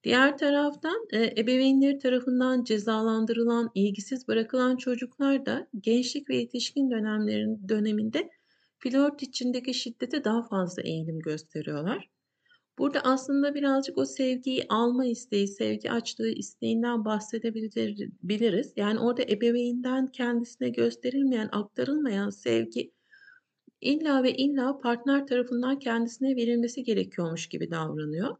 Diğer 0.07 0.37
taraftan, 0.37 1.07
eee, 1.13 1.33
ebeveynleri 1.37 1.97
tarafından 1.99 2.63
cezalandırılan, 2.63 3.71
ilgisiz 3.75 4.27
bırakılan 4.27 4.77
çocuklar 4.77 5.45
da 5.45 5.67
gençlik 5.81 6.29
ve 6.29 6.35
yetişkin 6.35 6.91
dönemlerin 6.91 7.69
döneminde 7.69 8.29
flört 8.79 9.23
içindeki 9.23 9.73
şiddete 9.73 10.23
daha 10.23 10.43
fazla 10.43 10.81
eğilim 10.81 11.19
gösteriyorlar. 11.19 12.09
Burada 12.79 13.01
aslında 13.01 13.55
birazcık 13.55 13.97
o 13.97 14.05
sevgiyi 14.05 14.65
alma 14.69 15.05
isteği, 15.05 15.47
sevgi 15.47 15.91
açlığı 15.91 16.29
isteğinden 16.31 17.05
bahsedebilir 17.05 18.09
biliriz. 18.23 18.73
Yani, 18.77 18.99
orada 18.99 19.23
ebeveynden 19.23 20.07
kendisine 20.07 20.69
gösterilmeyen, 20.69 21.49
aktarılmayan 21.51 22.29
sevgi 22.29 22.91
illa 23.81 24.23
ve 24.23 24.33
illa 24.33 24.79
partner 24.79 25.27
tarafından 25.27 25.79
kendisine 25.79 26.35
verilmesi 26.35 26.83
gerekiyormuş 26.83 27.47
gibi 27.47 27.71
davranıyor. 27.71 28.37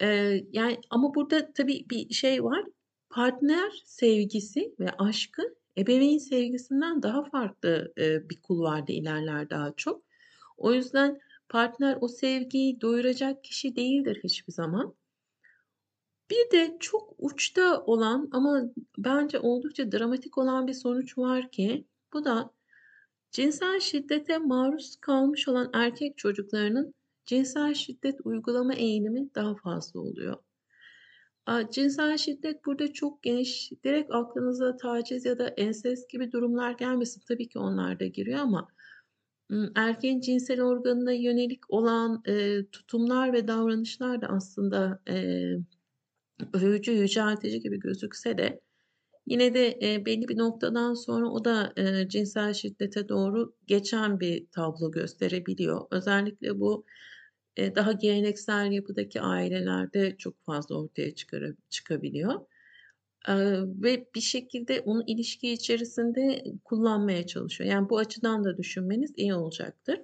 Eee, 0.00 0.46
yani, 0.52 0.80
ama 0.90 1.14
burada 1.14 1.52
tabii 1.52 1.86
bir 1.90 2.14
şey 2.14 2.44
var. 2.44 2.64
Partner 3.10 3.82
sevgisi 3.84 4.74
ve 4.80 4.90
aşkı 4.98 5.42
ebeveyn 5.78 6.18
sevgisinden 6.18 7.02
daha 7.02 7.24
farklı, 7.24 7.92
eee, 7.96 8.22
bir 8.30 8.40
kulvarda 8.42 8.92
ilerler 8.92 9.50
daha 9.50 9.72
çok. 9.76 10.02
O 10.56 10.72
yüzden 10.74 11.20
partner 11.48 11.98
o 12.00 12.08
sevgiyi 12.08 12.80
doyuracak 12.80 13.44
kişi 13.44 13.76
değildir 13.76 14.20
hiçbir 14.24 14.52
zaman. 14.52 14.94
Bir 16.30 16.50
de 16.52 16.76
çok 16.80 17.14
uçta 17.18 17.80
olan 17.84 18.28
ama 18.32 18.62
bence 18.98 19.38
oldukça 19.40 19.92
dramatik 19.92 20.38
olan 20.38 20.66
bir 20.66 20.72
sonuç 20.74 21.18
var 21.18 21.50
ki 21.50 21.86
bu 22.12 22.24
da 22.24 22.50
cinsel 23.32 23.80
şiddete 23.80 24.38
maruz 24.38 24.96
kalmış 25.00 25.48
olan 25.48 25.70
erkek 25.74 26.18
çocuklarının 26.18 26.94
cinsel 27.26 27.74
şiddet 27.74 28.16
uygulama 28.24 28.74
eğilimi 28.74 29.30
daha 29.34 29.54
fazla 29.56 30.00
oluyor. 30.00 30.36
Cinsel 31.72 32.16
şiddet 32.18 32.64
burada 32.66 32.92
çok 32.92 33.22
geniş. 33.22 33.70
Direkt 33.84 34.14
aklınıza 34.14 34.76
taciz 34.76 35.24
ya 35.24 35.38
da 35.38 35.48
ensest 35.48 36.10
gibi 36.10 36.32
durumlar 36.32 36.70
gelmesin. 36.72 37.22
Tabii 37.28 37.48
ki 37.48 37.58
onlar 37.58 38.00
da 38.00 38.06
giriyor 38.06 38.38
ama, 38.38 38.68
erkeğin 39.76 40.20
cinsel 40.20 40.62
organına 40.62 41.12
yönelik 41.12 41.60
olan, 41.70 42.22
eee, 42.28 42.66
tutumlar 42.72 43.32
ve 43.32 43.48
davranışlar 43.48 44.22
da 44.22 44.26
aslında, 44.28 45.02
eee, 45.08 45.58
övücü, 46.54 46.92
yüceltici 46.92 47.60
gibi 47.60 47.80
gözükse 47.80 48.38
de 48.38 48.60
yine 49.26 49.54
de, 49.54 49.78
eee, 49.80 50.06
belli 50.06 50.28
bir 50.28 50.38
noktadan 50.38 50.94
sonra 50.94 51.30
o 51.30 51.46
da, 51.46 51.72
eee, 51.78 52.08
cinsel 52.10 52.54
şiddete 52.54 53.08
doğru 53.08 53.54
geçen 53.66 54.20
bir 54.20 54.46
tablo 54.52 54.92
gösterebiliyor. 54.92 55.82
Özellikle 55.92 56.60
bu, 56.60 56.84
daha 57.58 57.92
geleneksel 57.92 58.72
yapıdaki 58.72 59.20
ailelerde 59.20 60.16
çok 60.16 60.44
fazla 60.44 60.78
ortaya 60.78 61.14
çıkabiliyor. 61.70 62.40
Ve 63.82 64.06
bir 64.14 64.20
şekilde 64.20 64.80
onu 64.80 65.04
ilişki 65.06 65.52
içerisinde 65.52 66.44
kullanmaya 66.64 67.26
çalışıyor. 67.26 67.70
Yani, 67.70 67.88
bu 67.88 67.98
açıdan 67.98 68.44
da 68.44 68.58
düşünmeniz 68.58 69.12
iyi 69.16 69.34
olacaktır. 69.34 70.00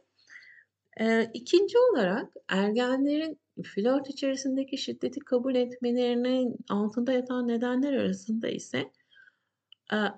2'nci 1.35 1.79
olarak 1.79 2.33
ergenlerin 2.49 3.41
flört 3.65 4.11
içerisindeki 4.11 4.79
şiddeti 4.79 5.21
kabul 5.21 5.55
etmelerinin 5.55 6.57
altında 6.71 7.13
yatan 7.13 7.49
nedenler 7.49 7.93
arasında 7.93 8.49
ise, 8.49 8.91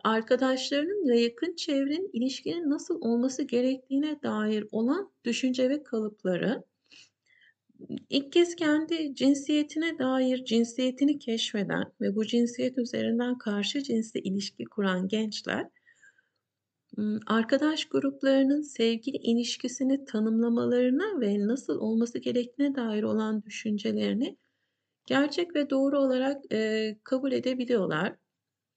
arkadaşlarının 0.05 1.09
ve 1.09 1.21
yakın 1.21 1.55
çevrenin 1.57 2.11
ilişkinin 2.13 2.71
nasıl 2.71 3.01
olması 3.01 3.43
gerektiğine 3.43 4.23
dair 4.23 4.67
olan 4.73 5.13
düşünce 5.25 5.71
ve 5.71 5.83
kalıpları. 5.83 6.65
İlk 8.11 8.33
kez 8.33 8.57
kendi 8.57 9.15
cinsiyetine 9.15 9.99
dair 9.99 10.45
cinsiyetini 10.45 11.19
keşfeden 11.19 11.85
ve 12.01 12.17
bu 12.17 12.27
cinsiyet 12.27 12.79
üzerinden 12.79 13.39
karşı 13.39 13.83
cinsle 13.83 14.21
ilişki 14.21 14.65
kuran 14.65 15.09
gençler 15.09 15.67
arkadaş 17.27 17.85
gruplarının 17.85 18.63
sevgili 18.63 19.17
ilişkisini 19.17 20.05
tanımlamalarına 20.05 21.21
ve 21.21 21.47
nasıl 21.47 21.79
olması 21.81 22.19
gerektiğine 22.19 22.75
dair 22.75 23.03
olan 23.03 23.43
düşüncelerini 23.43 24.37
gerçek 25.07 25.57
ve 25.57 25.71
doğru 25.71 25.99
olarak, 25.99 26.43
kabul 27.05 27.33
edebiliyorlar. 27.33 28.17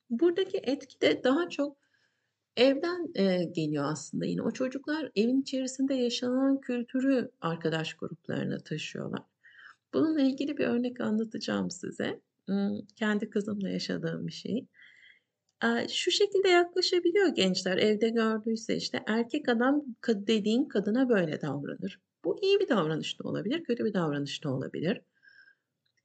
Buradaki 0.09 0.57
etki 0.57 1.01
de 1.01 1.23
daha 1.23 1.49
çok 1.49 1.77
evden, 2.57 3.11
eee, 3.15 3.43
geliyor 3.55 3.85
aslında 3.91 4.25
yine. 4.25 4.41
O 4.41 4.51
çocuklar 4.51 5.11
evin 5.15 5.41
içerisinde 5.41 5.93
yaşanan 5.95 6.61
kültürü 6.61 7.31
arkadaş 7.41 7.93
gruplarına 7.93 8.59
taşıyorlar. 8.59 9.21
Bununla 9.93 10.21
ilgili 10.21 10.57
bir 10.57 10.65
örnek 10.67 11.01
anlatacağım 11.01 11.71
size. 11.71 12.21
Kendi 12.95 13.29
kızımla 13.29 13.69
yaşadığım 13.69 14.27
bir 14.27 14.33
şey. 14.33 14.67
Şu 15.89 16.11
şekilde 16.11 16.49
yaklaşabiliyor 16.49 17.27
gençler 17.27 17.77
evde 17.77 18.09
gördüyse, 18.09 18.75
işte, 18.77 19.03
erkek 19.07 19.49
adam 19.49 19.83
dediğin 20.07 20.65
kadına 20.65 21.09
böyle 21.09 21.41
davranır. 21.41 21.99
Bu 22.25 22.39
iyi 22.41 22.59
bir 22.59 22.69
davranış 22.69 23.19
da 23.19 23.29
olabilir, 23.29 23.63
kötü 23.63 23.85
bir 23.85 23.93
davranış 23.93 24.43
da 24.43 24.53
olabilir. 24.53 25.01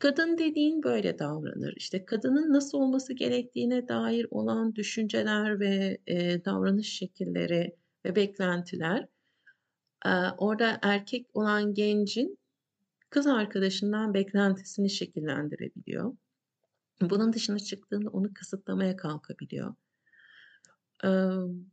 Kadın 0.03 0.39
dediğin 0.39 0.83
böyle 0.83 1.19
davranır. 1.19 1.75
İşte, 1.77 2.05
kadının 2.05 2.53
nasıl 2.53 2.79
olması 2.79 3.13
gerektiğine 3.13 3.89
dair 3.89 4.27
olan 4.31 4.75
düşünceler 4.75 5.61
ve, 5.61 5.99
eee, 6.07 6.45
davranış 6.45 6.89
şekilleri 6.99 7.77
ve 8.05 8.17
beklentiler, 8.17 9.07
aaa, 10.05 10.35
orada 10.39 10.79
erkek 10.83 11.27
olan 11.35 11.75
gencin 11.75 12.39
kız 13.11 13.27
arkadaşından 13.27 14.15
beklentisini 14.15 14.91
şekillendirebiliyor. 14.91 16.17
Bunun 17.03 17.33
dışına 17.33 17.59
çıktığında 17.59 18.11
onu 18.11 18.35
kısıtlamaya 18.35 18.97
kalkabiliyor. 18.97 19.75
Emm, 21.05 21.65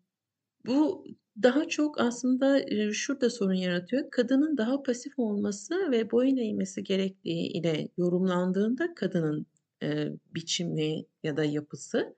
bu 0.65 1.05
daha 1.43 1.67
çok 1.67 1.99
aslında, 2.01 2.61
şurada 2.93 3.29
sorun 3.29 3.53
yaratıyor. 3.53 4.11
Kadının 4.11 4.57
daha 4.57 4.83
pasif 4.83 5.13
olması 5.19 5.91
ve 5.91 6.11
boyun 6.11 6.37
eğmesi 6.37 6.83
gerektiği 6.83 7.47
ile 7.53 7.87
yorumlandığında 7.97 8.93
kadının, 8.95 9.45
eee, 9.81 10.13
biçimi 10.35 11.05
ya 11.23 11.37
da 11.37 11.43
yapısı, 11.45 12.15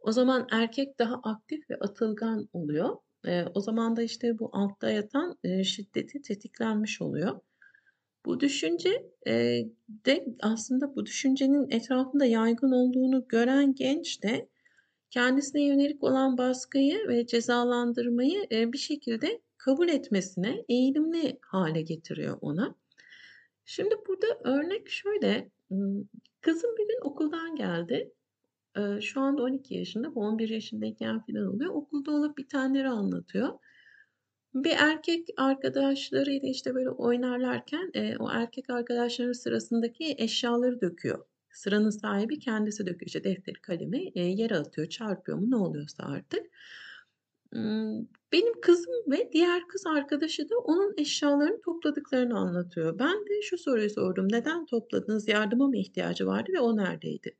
o 0.00 0.12
zaman 0.12 0.46
erkek 0.52 0.98
daha 0.98 1.16
aktif 1.24 1.70
ve 1.70 1.76
atılgan 1.80 2.48
oluyor. 2.52 2.96
Eee, 3.26 3.46
o 3.54 3.60
zaman 3.60 3.96
da, 3.96 4.02
işte, 4.02 4.38
bu 4.38 4.50
altta 4.52 4.90
yatan, 4.90 5.38
eee, 5.44 5.64
şiddeti 5.64 6.22
tetiklenmiş 6.22 7.02
oluyor. 7.02 7.40
Bu 8.26 8.40
düşünce, 8.40 8.90
eee, 9.26 9.70
de 10.06 10.26
aslında 10.42 10.96
bu 10.96 11.06
düşüncenin 11.06 11.70
etrafında 11.70 12.24
yaygın 12.26 12.72
olduğunu 12.72 13.28
gören 13.28 13.74
genç 13.74 14.22
de 14.22 14.48
kendisine 15.10 15.62
yönelik 15.64 16.02
olan 16.04 16.38
baskıyı 16.38 17.08
ve 17.08 17.26
cezalandırmayı, 17.26 18.46
eee, 18.50 18.72
bir 18.72 18.78
şekilde 18.78 19.40
kabul 19.58 19.88
etmesine 19.88 20.64
eğilimli 20.68 21.38
hâle 21.42 21.82
getiriyor 21.82 22.38
ona. 22.40 22.74
Şimdi 23.64 23.94
burada 24.08 24.26
örnek 24.44 24.88
şöyle, 24.90 25.50
kızım 26.40 26.70
bir 26.78 26.88
gün 26.88 27.00
okuldan 27.10 27.56
geldi. 27.56 28.12
Şu 29.00 29.20
anda 29.20 29.42
12 29.42 29.74
yaşında, 29.74 30.14
bu 30.14 30.20
11 30.20 30.48
yaşındayken 30.48 31.24
filan 31.24 31.46
oluyor. 31.54 31.74
Okulda 31.74 32.10
olup 32.12 32.38
bitenleri 32.38 32.88
anlatıyor. 32.88 33.48
Bir 34.54 34.72
erkek 34.78 35.28
arkadaşlarıyla, 35.36 36.48
işte, 36.48 36.74
böyle 36.74 36.90
oynarlarken, 36.90 37.90
o 38.20 38.30
erkek 38.32 38.70
arkadaşlarının 38.70 39.32
sırasındaki 39.32 40.14
eşyaları 40.18 40.80
döküyor. 40.80 41.24
Sıranın 41.52 41.90
sahibi 41.90 42.38
kendisi 42.38 42.86
döküyor. 42.86 43.06
İşte, 43.06 43.24
defteri, 43.24 43.60
kalemi, 43.62 43.98
eee, 43.98 44.22
yere 44.22 44.56
atıyor, 44.56 44.88
çarpıyor 44.88 45.38
mu 45.38 45.50
ne 45.50 45.56
oluyorsa 45.56 46.02
artık. 46.04 46.46
Benim 48.32 48.60
kızım 48.60 48.94
ve 49.10 49.30
diğer 49.32 49.68
kız 49.68 49.86
arkadaşı 49.86 50.50
da 50.50 50.58
onun 50.58 50.94
eşyalarını 50.98 51.60
topladıklarını 51.62 52.38
anlatıyor. 52.38 52.98
Ben 52.98 53.20
de 53.26 53.42
şu 53.42 53.58
soruyu 53.58 53.90
sordum: 53.90 54.28
"Neden 54.32 54.66
topladınız? 54.66 55.28
Yardıma 55.28 55.66
mı 55.68 55.76
ihtiyacı 55.76 56.26
vardı 56.26 56.52
ve 56.54 56.60
o 56.60 56.76
neredeydi?" 56.76 57.36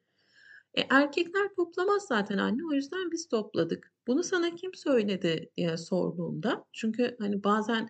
"E, 0.75 0.81
erkekler 0.90 1.49
toplamaz 1.57 2.07
zaten 2.09 2.38
anne, 2.38 2.62
o 2.73 2.75
yüzden 2.75 3.11
biz 3.12 3.29
topladık." 3.29 3.92
"Bunu 4.07 4.23
sana 4.23 4.55
kim 4.55 4.75
söyledi?" 4.75 5.51
diye 5.57 5.77
sorduğumda 5.77 6.64
çünkü, 6.73 7.16
hani, 7.20 7.44
bazen, 7.44 7.88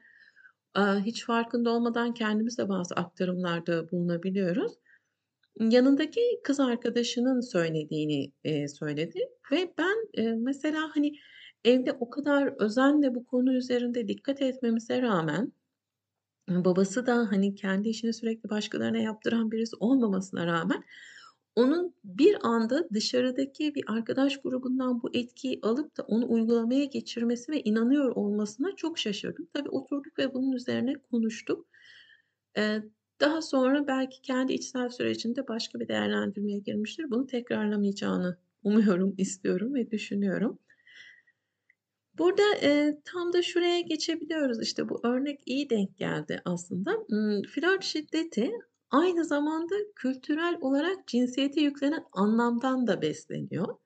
hiç 1.04 1.24
farkında 1.26 1.70
olmadan 1.70 2.14
kendimiz 2.14 2.58
de 2.58 2.68
bazı 2.68 2.94
aktarımlarda 2.94 3.90
bulunabiliyoruz. 3.90 4.72
Yanındaki 5.60 6.20
kız 6.44 6.60
arkadaşının 6.60 7.40
söylediğini, 7.40 8.32
eee, 8.44 8.68
söyledi 8.68 9.18
ve 9.52 9.74
ben, 9.78 9.96
eee, 10.16 10.34
mesela, 10.38 10.90
hani, 10.96 11.12
evde 11.64 11.92
o 12.00 12.10
kadar 12.10 12.54
özenle 12.62 13.14
bu 13.14 13.26
konu 13.26 13.54
üzerinde 13.54 14.08
dikkat 14.08 14.42
etmemize 14.42 15.02
rağmen, 15.02 15.52
babası 16.48 17.06
da, 17.06 17.16
hani, 17.32 17.54
kendi 17.54 17.88
işini 17.88 18.12
sürekli 18.14 18.50
başkalarına 18.50 18.98
yaptıran 18.98 19.50
birisi 19.52 19.76
olmamasına 19.80 20.46
rağmen 20.46 20.84
onun 21.56 21.94
bir 22.04 22.36
anda 22.42 22.88
dışarıdaki 22.94 23.74
bir 23.74 23.84
arkadaş 23.88 24.38
grubundan 24.42 25.02
bu 25.02 25.10
etkiyi 25.14 25.60
alıp 25.62 25.96
da 25.98 26.02
onu 26.02 26.32
uygulamaya 26.32 26.84
geçirmesi 26.84 27.52
ve 27.52 27.62
inanıyor 27.62 28.16
olmasına 28.16 28.76
çok 28.76 28.98
şaşırdım. 28.98 29.48
Tabii 29.54 29.70
oturduk 29.70 30.18
ve 30.18 30.34
bunun 30.34 30.52
üzerine 30.52 30.94
konuştuk. 31.12 31.66
Eee, 32.56 32.82
daha 33.20 33.42
sonra 33.42 33.86
belki 33.86 34.22
kendi 34.22 34.52
içsel 34.52 34.88
sürecinde 34.88 35.48
başka 35.48 35.80
bir 35.80 35.88
değerlendirmeye 35.88 36.58
girmiştir. 36.58 37.10
Bunu 37.10 37.26
tekrarlamayacağını 37.26 38.36
umuyorum, 38.64 39.14
istiyorum 39.18 39.74
ve 39.74 39.90
düşünüyorum. 39.90 40.58
Burada, 42.18 42.42
eee, 42.62 43.00
tam 43.04 43.32
da 43.32 43.42
şuraya 43.42 43.80
geçebiliyoruz. 43.80 44.62
İşte, 44.62 44.88
bu 44.88 45.00
örnek 45.04 45.40
iyi 45.46 45.70
denk 45.70 45.98
geldi 45.98 46.42
aslında. 46.44 46.92
Imm, 47.10 47.42
flört 47.42 47.84
şiddeti 47.84 48.50
aynı 48.90 49.24
zamanda 49.24 49.74
kültürel 49.96 50.58
olarak 50.60 51.08
cinsiyete 51.08 51.60
yüklenen 51.60 52.04
anlamdan 52.12 52.86
da 52.86 53.02
besleniyor. 53.02 53.76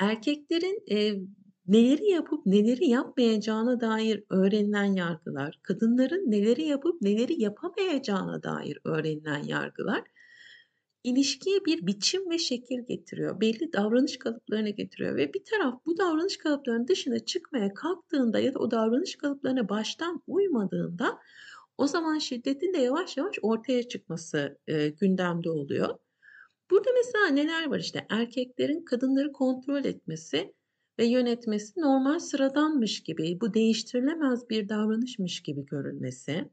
Erkeklerin, 0.00 0.82
eee, 0.86 1.20
neleri 1.68 2.10
yapıp 2.10 2.46
neleri 2.46 2.88
yapmayacağına 2.88 3.80
dair 3.80 4.24
öğrenilen 4.30 4.92
yargılar, 4.94 5.58
kadınların 5.62 6.30
neleri 6.30 6.62
yapıp 6.66 7.02
neleri 7.02 7.42
yapamayacağına 7.42 8.42
dair 8.42 8.78
öğrenilen 8.84 9.42
yargılar, 9.42 10.02
ilişkiye 11.04 11.64
bir 11.64 11.86
biçim 11.86 12.30
ve 12.30 12.38
şekil 12.38 12.86
getiriyor. 12.88 13.40
Belli 13.40 13.72
davranış 13.72 14.18
kalıplarını 14.18 14.70
getiriyor 14.70 15.16
ve 15.16 15.34
bir 15.34 15.44
taraf 15.44 15.74
bu 15.86 15.98
davranış 15.98 16.36
kalıplarının 16.36 16.88
dışına 16.88 17.18
çıkmaya 17.18 17.74
kalktığında 17.74 18.38
ya 18.38 18.54
da 18.54 18.58
o 18.58 18.70
davranış 18.70 19.16
kalıplarına 19.16 19.68
baştan 19.68 20.22
uymadığında 20.26 21.18
o 21.78 21.86
zaman 21.86 22.18
şiddetin 22.18 22.74
de 22.74 22.78
yavaş 22.78 23.16
yavaş 23.16 23.36
ortaya 23.42 23.88
çıkması, 23.88 24.58
eee, 24.68 24.88
gündemde 24.88 25.50
oluyor. 25.50 25.98
Burada 26.70 26.90
mesela 26.96 27.26
neler 27.26 27.70
var? 27.70 27.78
İşte, 27.78 28.06
erkeklerin 28.10 28.84
kadınları 28.84 29.32
kontrol 29.32 29.84
etmesi 29.84 30.54
ve 30.98 31.06
yönetmesi 31.06 31.80
normal, 31.80 32.18
sıradanmış 32.18 33.02
gibi, 33.02 33.38
bu 33.40 33.54
değiştirilemez 33.54 34.50
bir 34.50 34.68
davranışmış 34.68 35.42
gibi 35.42 35.66
görülmesi. 35.66 36.48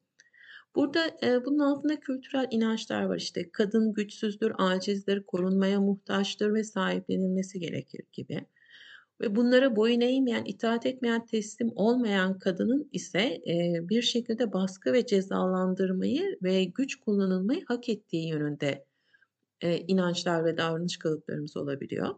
Burada, 0.75 1.07
eee, 1.23 1.41
bunun 1.45 1.59
altında 1.59 1.99
kültürel 1.99 2.47
inançlar 2.51 3.03
var. 3.03 3.17
İşte, 3.17 3.51
kadın 3.53 3.93
güçsüzdür, 3.93 4.53
acizdir, 4.57 5.23
korunmaya 5.23 5.81
muhtaçtır 5.81 6.53
ve 6.53 6.63
sahiplenilmesi 6.63 7.59
gerekir 7.59 8.01
gibi. 8.13 8.45
Ve 9.21 9.35
bunlara 9.35 9.75
boyun 9.75 10.01
eğmeyen, 10.01 10.45
itaat 10.45 10.85
etmeyen, 10.85 11.25
teslim 11.25 11.69
olmayan 11.75 12.39
kadının 12.39 12.89
ise, 12.91 13.37
eee, 13.45 13.79
bir 13.83 14.01
şekilde 14.01 14.53
baskı 14.53 14.93
ve 14.93 15.05
cezalandırmayı 15.05 16.37
ve 16.43 16.63
güç 16.63 16.95
kullanılmayı 16.95 17.61
hak 17.67 17.89
ettiği 17.89 18.29
yönünde, 18.29 18.85
eee, 19.63 19.85
inançlar 19.87 20.45
ve 20.45 20.57
davranış 20.57 20.97
kalıplarımız 20.97 21.57
olabiliyor. 21.57 22.15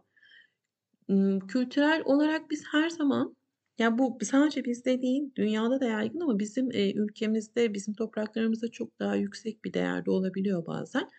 Kültürel 1.48 2.02
olarak 2.04 2.50
biz 2.50 2.64
her 2.72 2.90
zaman, 2.90 3.36
ya, 3.78 3.98
bu 3.98 4.18
sadece 4.22 4.64
bizde 4.64 5.02
değil, 5.02 5.30
dünyada 5.36 5.80
da 5.80 5.84
yaygın 5.84 6.20
ama 6.20 6.38
bizim, 6.38 6.70
ülkemizde, 6.70 7.74
bizim 7.74 7.94
topraklarımızda 7.94 8.70
çok 8.70 8.98
daha 9.00 9.16
yüksek 9.16 9.64
bir 9.64 9.72
değerde 9.72 10.10
olabiliyor 10.10 10.66
bazen. 10.66 11.10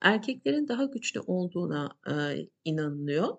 Erkeklerin 0.00 0.68
daha 0.68 0.84
güçlü 0.84 1.20
olduğuna, 1.20 1.98
inanılıyor 2.64 3.36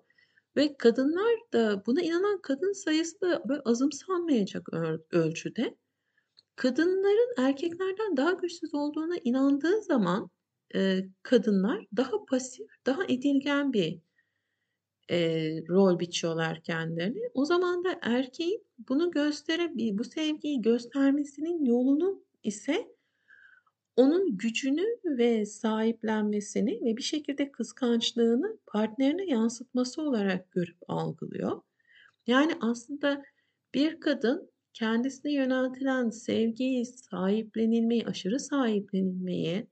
ve 0.56 0.76
kadınlar 0.76 1.34
da 1.52 1.82
buna 1.86 2.02
inanan 2.02 2.40
kadın 2.42 2.72
sayısı 2.72 3.20
da 3.20 3.42
böyle 3.48 3.60
azımsanmayacak 3.64 4.72
öl 4.72 4.98
ölçüde. 5.12 5.76
Kadınların 6.56 7.34
erkeklerden 7.38 8.16
daha 8.16 8.32
güçsüz 8.32 8.74
olduğuna 8.74 9.16
inandığı 9.24 9.82
zaman, 9.82 10.30
kadınlar 11.22 11.86
daha 11.96 12.24
pasif, 12.24 12.66
daha 12.86 13.04
edilgen 13.04 13.72
bir, 13.72 14.00
eee, 15.10 15.64
rol 15.68 15.98
biçiyorlar 16.00 16.62
kendilerine. 16.62 17.20
O 17.34 17.44
zaman 17.44 17.84
da 17.84 17.98
erkeğin 18.02 18.64
bunu 18.88 19.10
gösterebi 19.10 19.98
bu 19.98 20.04
sevgiyi 20.04 20.62
göstermesinin 20.62 21.64
yolunu 21.64 22.22
ise 22.42 22.88
onun 23.96 24.38
gücünü 24.38 24.84
ve 25.04 25.46
sahiplenmesini 25.46 26.80
ve 26.84 26.96
bir 26.96 27.02
şekilde 27.02 27.52
kıskançlığını 27.52 28.58
partnerine 28.66 29.26
yansıtması 29.26 30.02
olarak 30.02 30.50
görüp 30.52 30.76
algılıyor. 30.88 31.60
Yani, 32.26 32.52
aslında 32.60 33.22
Bir 33.74 34.00
kadın 34.00 34.50
kendisine 34.74 35.32
yöneltilen 35.34 36.10
sevgiyi, 36.10 36.86
sahiplenilmeyi, 36.86 38.06
aşırı 38.06 38.40
sahiplenilmeyi, 38.40 39.68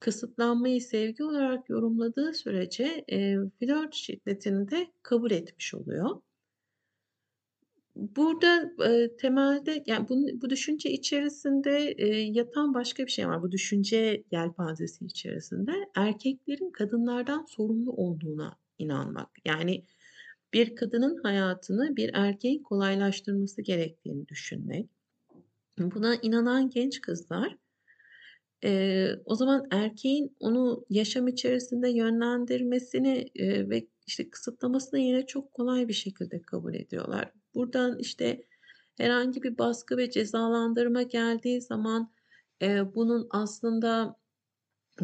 kısıtlanmayı 0.00 0.80
sevgi 0.82 1.24
olarak 1.24 1.68
yorumladığı 1.70 2.34
sürece, 2.34 3.04
eee, 3.08 3.38
flört 3.60 3.94
şiddetini 3.94 4.70
de 4.70 4.86
kabul 5.02 5.30
etmiş 5.30 5.74
oluyor. 5.74 6.22
Burada, 7.96 8.70
eee, 8.80 9.16
temelde, 9.16 9.82
yani, 9.86 10.08
bunu 10.08 10.40
bu 10.40 10.50
düşünce 10.50 10.90
içerisinde, 10.90 11.92
eee, 11.94 12.20
yatan 12.32 12.74
başka 12.74 13.06
bir 13.06 13.10
şey 13.10 13.28
var. 13.28 13.42
Bu 13.42 13.52
düşünce 13.52 14.24
yelpazesi 14.32 15.04
içerisinde 15.04 15.72
erkeklerin 15.96 16.70
kadınlardan 16.70 17.44
sorumlu 17.48 17.92
olduğuna 17.92 18.56
inanmak. 18.78 19.28
Yani, 19.44 19.84
bir 20.54 20.76
kadının 20.76 21.20
hayatını 21.22 21.96
bir 21.96 22.10
erkeğin 22.14 22.62
kolaylaştırması 22.62 23.62
gerektiğini 23.62 24.28
düşünmek. 24.28 24.90
Buna 25.78 26.16
inanan 26.16 26.70
genç 26.70 27.00
kızlar, 27.00 27.56
eee, 28.62 29.20
o 29.24 29.34
zaman 29.34 29.66
erkeğin 29.70 30.36
onu 30.40 30.84
yaşam 30.90 31.28
içerisinde 31.28 31.88
yönlendirmesini, 31.90 33.30
eee, 33.34 33.70
ve, 33.70 33.86
işte, 34.06 34.30
kısıtlamasını 34.30 35.00
yine 35.00 35.26
çok 35.26 35.52
kolay 35.54 35.88
bir 35.88 35.92
şekilde 35.92 36.42
kabul 36.42 36.74
ediyorlar. 36.74 37.32
Buradan, 37.54 37.98
işte, 37.98 38.44
herhangi 38.98 39.42
bir 39.42 39.58
baskı 39.58 39.96
ve 39.96 40.10
cezalandırma 40.10 41.02
geldiği 41.02 41.60
zaman, 41.62 42.12
eee, 42.62 42.82
bunun 42.94 43.26
aslında 43.30 44.16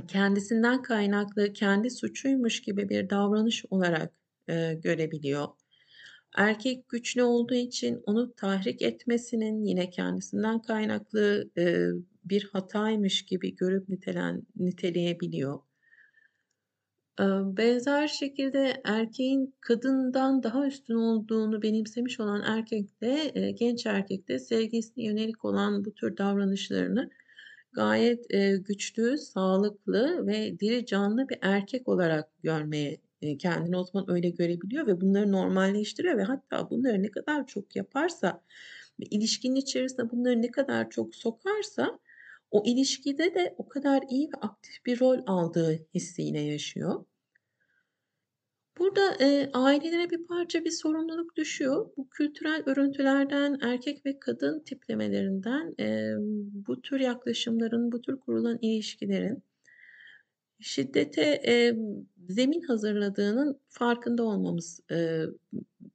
kendisinden 0.09 0.83
kaynaklı, 0.83 1.53
kendi 1.53 1.90
suçuymuş 1.90 2.62
gibi 2.62 2.88
bir 2.88 3.11
davranış 3.11 3.64
olarak, 3.71 4.12
eee, 4.49 4.75
görebiliyor. 4.75 5.49
Erkek 6.37 6.88
güçlü 6.88 7.23
olduğu 7.23 7.55
için 7.55 8.03
onu 8.07 8.35
tahrik 8.35 8.83
etmesinin 8.83 9.64
yine 9.64 9.90
kendisinden 9.90 10.62
kaynaklı, 10.62 11.51
eee, 11.57 11.90
bir 12.24 12.48
hataymış 12.52 13.26
gibi 13.26 13.56
görüp 13.56 13.88
nitelen 13.88 14.42
niteleyebiliyor. 14.56 15.58
Benzer 17.56 18.08
şekilde 18.08 18.80
erkeğin 18.84 19.54
kadından 19.60 20.42
daha 20.42 20.66
üstün 20.66 20.94
olduğunu 20.94 21.62
benimsemiş 21.62 22.20
olan 22.20 22.42
erkek 22.46 23.00
de, 23.00 23.32
genç 23.58 23.87
erkek 23.87 24.28
de 24.28 24.38
sevgilisine 24.38 25.04
yönelik 25.04 25.44
olan 25.44 25.84
bu 25.84 25.94
tür 25.94 26.16
davranışlarını 26.16 27.10
gayet, 27.72 28.26
güçlü, 28.66 29.18
sağlıklı 29.18 30.26
ve 30.26 30.58
diri 30.60 30.87
canlı 30.87 31.28
bir 31.28 31.38
erkek 31.42 31.88
olarak 31.88 32.42
görmeye, 32.42 33.00
kendini 33.38 33.76
o 33.76 33.84
zaman 33.84 34.10
öyle 34.10 34.30
görebiliyor 34.30 34.87
ve 34.87 35.00
bunları 35.00 35.32
normalleştiriyor 35.32 36.18
ve 36.18 36.22
hatta 36.22 36.70
bunları 36.70 37.02
ne 37.02 37.10
kadar 37.10 37.46
çok 37.46 37.76
yaparsa 37.76 38.42
ilişkinin 38.98 39.56
içerisine 39.56 40.10
bunları 40.10 40.42
ne 40.42 40.50
kadar 40.50 40.90
çok 40.90 41.14
sokarsa 41.14 41.98
o 42.55 42.62
ilişkide 42.67 43.35
de 43.35 43.55
o 43.59 43.69
kadar 43.69 44.05
iyi 44.11 44.29
ve 44.29 44.37
aktif 44.43 44.87
bir 44.87 45.01
rol 45.01 45.21
aldığı 45.27 45.87
hissiyle 45.95 46.40
yaşıyor. 46.40 47.05
Burada, 48.79 49.17
eee, 49.21 49.51
ailelere 49.53 50.11
bir 50.11 50.27
parça 50.27 50.64
bir 50.64 50.71
sorumluluk 50.71 51.37
düşüyor. 51.37 51.90
Bu 51.97 52.09
kültürel 52.11 52.62
örüntülerden, 52.67 53.59
erkek 53.62 54.07
ve 54.07 54.19
kadın 54.19 54.61
tiplemelerinden, 54.61 55.75
emm, 55.79 56.51
bu 56.67 56.83
tür 56.83 57.01
yaklaşımların, 57.01 57.93
bu 57.93 58.01
tür 58.01 58.21
kurulan 58.21 58.59
ilişkilerin 58.62 59.43
şiddete, 60.61 61.23
emm, 61.23 62.07
zemin 62.29 62.61
hazırladığının 62.62 63.61
farkında 63.69 64.23
olmamız, 64.25 64.81
eee, 64.90 65.27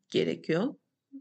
gerekiyor. 0.10 0.76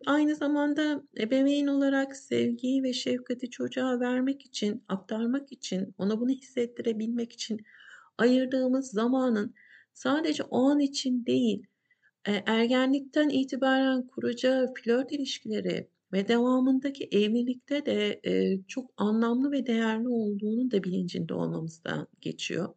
Aynı 0.07 0.35
zamanda 0.37 1.03
ebeveyn 1.21 1.67
olarak 1.67 2.17
sevgiyi 2.17 2.83
ve 2.83 2.93
şefkati 2.93 3.51
çocuğa 3.51 4.01
vermek 4.01 4.47
için, 4.47 4.85
aktarmak 4.89 5.53
için, 5.53 5.95
ona 5.99 6.21
bunu 6.21 6.31
hissettirebilmek 6.31 7.33
için 7.33 7.61
ayırdığımız 8.19 8.91
zamanın 8.91 9.55
sadece 9.95 10.43
o 10.43 10.59
an 10.71 10.81
için 10.81 11.27
değil, 11.27 11.67
eee, 12.29 12.43
ergenlikten 12.47 13.29
itibaren 13.29 14.07
kuracağı 14.09 14.75
flört 14.75 15.13
ilişkileri 15.13 15.89
ve 16.13 16.29
devamındaki 16.29 17.05
evlilikte 17.13 17.87
de, 17.87 18.21
eee, 18.25 18.61
çok 18.69 18.91
anlamlı 18.97 19.53
ve 19.53 19.67
değerli 19.67 20.09
olduğunun 20.09 20.71
da 20.71 20.85
bilincinde 20.85 21.35
olmamızdan 21.35 22.09
geçiyor. 22.21 22.75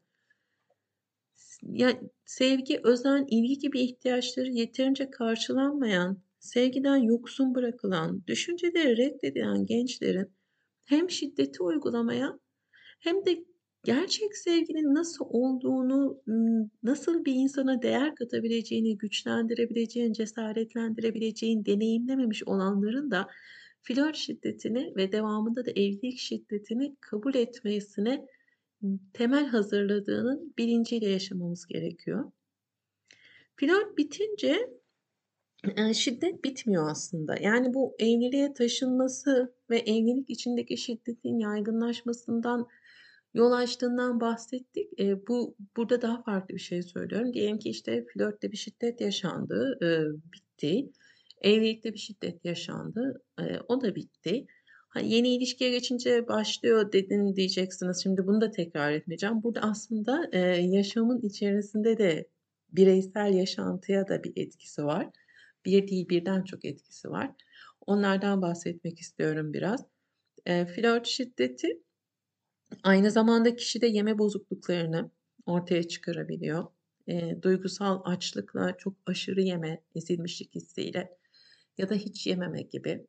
S 1.36 1.60
ya, 1.74 2.00
sevgi, 2.26 2.80
özen, 2.84 3.26
ilgi 3.30 3.58
gibi 3.60 3.82
ihtiyaçları 3.82 4.52
yeterince 4.52 5.10
karşılanmayan, 5.12 6.18
sevgiden 6.42 6.98
yoksun 6.98 7.56
bırakılan, 7.56 8.24
düşünceleri 8.28 8.98
reddedilen 8.98 9.66
gençlerin 9.66 10.34
hem 10.86 11.10
şiddeti 11.10 11.64
uygulamaya 11.64 12.40
hem 13.00 13.26
de 13.26 13.44
gerçek 13.84 14.38
sevginin 14.38 14.96
nasıl 14.96 15.26
olduğunu, 15.30 16.22
nasıl 16.84 17.26
bir 17.26 17.34
insana 17.34 17.82
değer 17.82 18.16
katabileceğini, 18.16 18.98
güçlendirebileceğini, 18.98 20.14
cesaretlendirebileceğini 20.14 21.66
deneyimlememiş 21.66 22.44
olanların 22.44 23.12
da 23.12 23.28
flört 23.82 24.16
şiddetini 24.16 24.94
ve 24.96 25.12
devamında 25.12 25.66
da 25.66 25.72
evlilik 25.72 26.20
şiddetini 26.20 26.96
kabul 27.00 27.36
etmesine, 27.36 28.26
temel 29.14 29.46
hazırladığının 29.46 30.54
bilinciyle 30.58 31.10
yaşamamız 31.10 31.68
gerekiyor. 31.68 32.32
Flört 33.56 33.98
bitince, 33.98 34.70
şiddet 35.94 36.44
bitmiyor 36.44 36.90
aslında. 36.92 37.36
Yani 37.42 37.74
bu 37.74 37.96
evliliğe 38.00 38.54
taşınması 38.54 39.54
ve 39.70 39.80
evlilik 39.80 40.30
içindeki 40.30 40.78
şiddetin 40.78 41.40
yaygınlaşmasından 41.40 42.68
yol 43.34 43.52
açtığından 43.52 44.20
bahsettik. 44.22 44.90
Eee, 44.98 45.20
bu 45.28 45.56
burada 45.78 46.02
daha 46.02 46.24
farklı 46.24 46.56
bir 46.56 46.60
şey 46.60 46.82
söylüyorum. 46.84 47.34
Diyelim 47.34 47.60
ki, 47.60 47.70
işte, 47.70 48.06
flörtte 48.14 48.52
bir 48.52 48.58
şiddet 48.58 49.02
yaşandı, 49.02 49.78
eee, 49.82 50.02
bitti. 50.34 50.92
Evlilikte 51.42 51.94
bir 51.94 52.00
şiddet 52.00 52.46
yaşandı, 52.46 53.24
eee, 53.40 53.60
o 53.68 53.82
da 53.82 53.96
bitti. 53.96 54.46
Ha, 54.90 55.00
yeni 55.00 55.36
ilişkiye 55.36 55.70
geçince 55.70 56.28
başlıyor 56.28 56.92
dedin 56.92 57.36
diyeceksiniz. 57.36 58.04
Şimdi 58.04 58.28
bunu 58.28 58.42
da 58.42 58.52
tekrar 58.52 58.92
etmeyeceğim. 58.92 59.44
Burada 59.44 59.62
aslında, 59.62 60.30
eee, 60.34 60.40
yaşamın 60.70 61.22
içerisinde 61.22 61.98
de 61.98 62.28
bireysel 62.72 63.34
yaşantıya 63.34 64.08
da 64.08 64.24
bir 64.24 64.34
etkisi 64.36 64.84
var. 64.86 65.10
Bir 65.66 65.88
değil, 65.88 66.10
birden 66.10 66.44
çok 66.44 66.66
etkisi 66.66 67.10
var. 67.10 67.32
Onlardan 67.88 68.42
bahsetmek 68.42 69.00
istiyorum 69.00 69.54
biraz. 69.54 69.86
Eee, 70.48 70.66
flört 70.66 71.08
şiddeti 71.08 71.84
aynı 72.84 73.12
zamanda 73.12 73.56
kişide 73.56 73.88
yeme 73.88 74.18
bozukluklarını 74.18 75.12
ortaya 75.46 75.84
çıkarabiliyor. 75.88 76.66
Eee, 77.08 77.40
duygusal 77.42 78.02
açlıkla 78.06 78.78
çok 78.78 78.94
aşırı 79.06 79.42
yeme, 79.42 79.82
ezilmişlik 79.96 80.56
hissiyle 80.56 81.18
ya 81.78 81.90
da 81.90 81.96
hiç 81.96 82.28
yememe 82.28 82.62
gibi. 82.62 83.08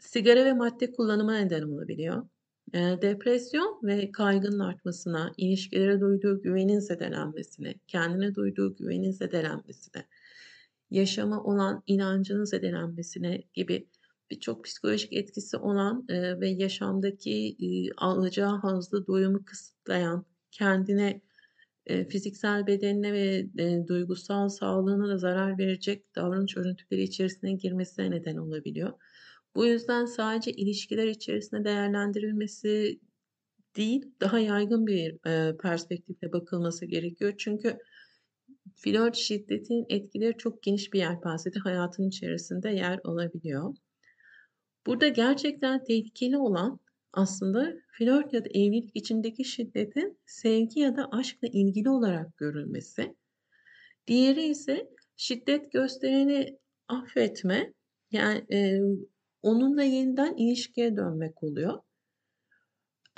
Sigara 0.00 0.44
ve 0.44 0.52
madde 0.52 0.92
kullanımına 0.92 1.38
neden 1.38 1.62
olabiliyor. 1.62 2.28
Eee, 2.74 3.02
depresyon 3.02 3.80
ve 3.82 4.12
kaygının 4.12 4.58
artmasına, 4.58 5.32
ilişkilere 5.36 6.00
duyduğu 6.00 6.42
güvenin 6.42 6.78
zedelenmesine, 6.80 7.74
kendine 7.88 8.34
duyduğu 8.34 8.76
güvenin 8.76 9.10
zedelenmesine, 9.10 10.06
yaşama 10.90 11.44
olan 11.44 11.82
inancının 11.86 12.44
zedelenmesine 12.44 13.42
gibi 13.54 13.88
birçok 14.30 14.64
psikolojik 14.64 15.12
etkisi 15.12 15.56
olan, 15.56 16.06
eee, 16.10 16.40
ve 16.40 16.48
yaşamdaki, 16.50 17.32
iii, 17.58 17.90
alacağı 17.96 18.58
hazzı, 18.58 19.06
doyumu 19.06 19.44
kısıtlayan, 19.44 20.26
kendine, 20.50 21.20
eee, 21.90 22.08
fiziksel 22.08 22.66
bedenine 22.66 23.12
ve, 23.12 23.46
duygusal 23.88 24.48
sağlığına 24.48 25.08
da 25.08 25.18
zarar 25.18 25.58
verecek 25.58 26.16
davranış 26.16 26.56
örüntüleri 26.56 27.02
içerisine 27.02 27.52
girmesine 27.54 28.10
neden 28.10 28.36
olabiliyor. 28.36 28.92
Bu 29.56 29.66
yüzden 29.66 30.04
sadece 30.06 30.52
ilişkiler 30.52 31.06
içerisinde 31.08 31.64
değerlendirilmesi 31.64 33.00
değil, 33.76 34.06
daha 34.20 34.38
yaygın 34.38 34.86
bir, 34.86 35.18
perspektifle 35.58 36.32
bakılması 36.32 36.86
gerekiyor. 36.86 37.34
Çünkü 37.38 37.78
flört 38.76 39.16
şiddetinin 39.16 39.86
etkileri 39.88 40.36
çok 40.36 40.62
geniş 40.62 40.92
bir 40.92 40.98
yelpazede 40.98 41.58
hayatın 41.58 42.08
içerisinde 42.08 42.70
yer 42.70 43.00
alabiliyor. 43.04 43.74
Burada 44.86 45.08
gerçekten 45.08 45.84
tehlikeli 45.84 46.38
olan 46.38 46.80
aslında 47.12 47.72
flört 47.98 48.32
ya 48.32 48.44
da 48.44 48.48
evlilik 48.48 48.90
içindeki 48.94 49.44
şiddetin 49.44 50.18
sevgi 50.26 50.80
ya 50.80 50.96
da 50.96 51.08
aşkla 51.12 51.48
ilgili 51.48 51.90
olarak 51.90 52.36
görülmesi. 52.36 53.16
Diğeri 54.06 54.42
ise 54.42 54.90
şiddet 55.16 55.72
göstereni 55.72 56.58
affetme, 56.88 57.72
yani, 58.10 58.44
eee, 58.50 58.82
onunla 59.42 59.82
yeniden 59.82 60.36
ilişkiye 60.36 60.96
dönmek 60.96 61.42
oluyor. 61.42 61.78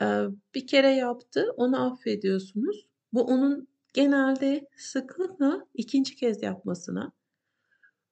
Eee, 0.01 0.27
bir 0.55 0.67
kere 0.67 0.91
yaptı, 0.91 1.47
onu 1.57 1.93
affediyorsunuz. 1.93 2.87
Bu 3.12 3.23
onun 3.23 3.69
genelde 3.93 4.67
sıklıkla 4.77 5.67
2'nci 5.75 6.17
kez 6.17 6.43
yapmasına 6.43 7.13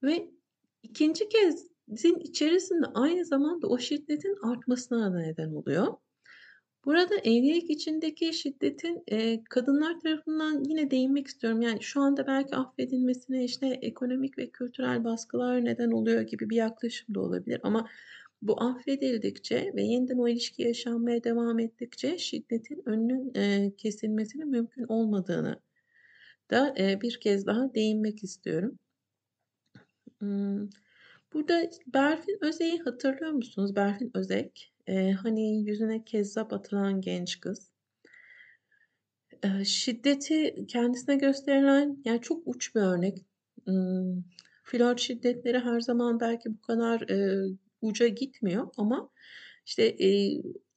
ve 0.03 0.31
2'nci 0.83 1.29
kez 1.29 1.69
içerisinde 2.21 2.87
aynı 2.95 3.25
zamanda 3.25 3.67
o 3.69 3.79
şiddetin 3.79 4.37
artmasına 4.43 5.11
neden 5.21 5.51
oluyor. 5.51 5.95
Burada 6.85 7.17
evlilik 7.17 7.71
içindeki 7.71 8.33
şiddetin, 8.33 9.03
eee, 9.11 9.43
kadınlar 9.51 10.01
tarafından 10.01 10.65
yine 10.69 10.91
değinmek 10.91 11.27
istiyorum. 11.27 11.63
Yani, 11.63 11.83
şu 11.83 12.01
anda 12.01 12.27
belki 12.27 12.57
affedilmesine, 12.57 13.45
işte, 13.45 13.67
ekonomik 13.69 14.39
ve 14.39 14.51
kültürel 14.51 15.05
baskılar 15.05 15.65
neden 15.65 15.91
oluyor 15.91 16.23
gibi 16.23 16.51
bir 16.51 16.57
yaklaşım 16.57 17.15
da 17.15 17.21
olabilir 17.21 17.61
ama 17.65 17.89
bu 18.43 18.63
affedildikçe 18.63 19.73
ve 19.77 19.83
yeniden 19.83 20.19
o 20.19 20.29
ilişki 20.29 20.63
yaşanmaya 20.63 21.25
devam 21.25 21.59
ettikçe 21.59 22.19
şiddetin 22.19 22.83
önünün, 22.87 23.33
eee, 23.35 23.75
kesilmesinin 23.79 24.49
mümkün 24.49 24.85
olmadığını 24.85 25.61
da, 26.51 26.75
eee, 26.79 26.99
bir 27.03 27.21
kez 27.21 27.47
daha 27.47 27.75
değinmek 27.75 28.25
istiyorum. 28.25 28.79
Burada 31.33 31.71
Berfin 31.87 32.39
Özek'i 32.41 32.79
hatırlıyor 32.79 33.31
musunuz? 33.33 33.77
Berfin 33.77 34.11
Özek, 34.15 34.73
eee, 34.89 35.13
hani, 35.13 35.63
yüzüne 35.65 36.05
kezzap 36.05 36.53
atılan 36.53 37.01
genç 37.01 37.41
kız. 37.41 37.71
Eee, 39.45 39.65
şiddeti 39.65 40.67
kendisine 40.69 41.17
gösterilen, 41.17 41.97
yani, 42.05 42.21
çok 42.21 42.43
uç 42.47 42.75
bir 42.75 42.81
örnek. 42.81 43.19
Imm, 43.67 44.25
flört 44.65 45.01
şiddetleri 45.01 45.59
her 45.59 45.81
zaman 45.81 46.21
belki 46.21 46.51
bu 46.55 46.61
kadar, 46.61 47.01
eee, 47.09 47.57
uca 47.83 48.09
gitmiyor 48.09 48.69
ama, 48.77 49.11
işte, 49.67 49.97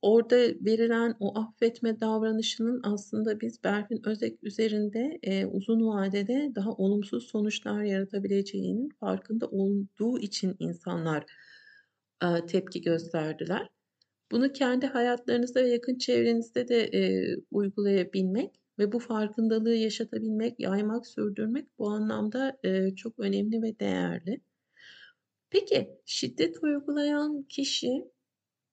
orada 0.03 0.37
verilen 0.37 1.15
o 1.21 1.39
affetme 1.39 2.01
davranışının 2.01 2.81
aslında 2.85 3.41
biz 3.41 3.65
Berfin 3.65 4.01
Özek 4.09 4.39
üzerinde, 4.43 5.19
eee, 5.23 5.47
uzun 5.47 5.87
vadede 5.87 6.51
daha 6.55 6.71
olumsuz 6.73 7.27
sonuçlar 7.27 7.83
yaratabileceğinin 7.83 8.89
farkında 9.01 9.47
olduğu 9.47 10.19
için 10.19 10.57
insanlar, 10.59 11.25
aaa, 12.21 12.45
tepki 12.45 12.81
gösterdiler. 12.81 13.69
Bunu 14.31 14.53
kendi 14.53 14.87
hayatlarınızda 14.87 15.63
ve 15.63 15.69
yakın 15.69 15.97
çevrenizde 15.97 16.67
de, 16.67 16.89
eee, 16.91 17.37
uygulayabilmek 17.51 18.51
ve 18.79 18.91
bu 18.91 18.99
farkındalığı 18.99 19.75
yaşatabilmek, 19.75 20.59
yaymak, 20.59 21.07
sürdürmek 21.07 21.67
bu 21.79 21.89
anlamda, 21.89 22.57
eee, 22.65 22.93
çok 22.97 23.19
önemli 23.19 23.61
ve 23.63 23.79
değerli. 23.79 24.41
Peki, 25.49 25.89
şiddet 26.05 26.63
uygulayan 26.63 27.43
kişi 27.43 28.05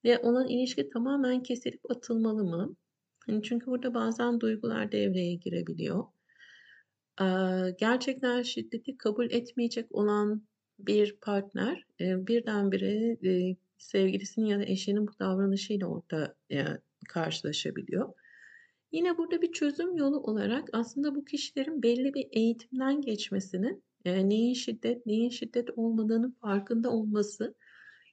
ve 0.04 0.18
olan 0.18 0.48
ilişki 0.48 0.88
tamamen 0.90 1.42
kesilip 1.42 1.90
atılmalı 1.90 2.44
mı? 2.44 2.76
Hani, 3.26 3.42
çünkü 3.42 3.66
burada 3.66 3.94
bazen 3.94 4.40
duygular 4.40 4.92
devreye 4.92 5.34
girebiliyor. 5.34 6.04
Gerçekten 7.78 8.42
şiddeti 8.42 8.96
kabul 8.98 9.30
etmeyecek 9.30 9.94
olan 9.94 10.42
bir 10.78 11.16
partner, 11.20 11.86
birdenbire, 12.00 13.16
sevgilisinin 13.78 14.46
ya 14.46 14.58
da 14.58 14.64
eşinin 14.64 15.06
bu 15.06 15.12
davranışıyla 15.18 15.86
orada, 15.86 16.36
karşılaşabiliyor. 17.08 18.12
Yine 18.92 19.18
burada 19.18 19.42
bir 19.42 19.52
çözüm 19.52 19.96
yolu 19.96 20.20
olarak 20.20 20.68
aslında 20.72 21.14
bu 21.14 21.24
kişilerin 21.24 21.82
belli 21.82 22.14
bir 22.14 22.28
eğitimden 22.30 23.00
geçmesinin, 23.00 23.84
eee, 24.04 24.28
neyin 24.28 24.54
şiddet, 24.54 25.06
neyin 25.06 25.30
şiddet 25.30 25.70
olmadığının 25.76 26.30
farkında 26.40 26.90
olması, 26.90 27.54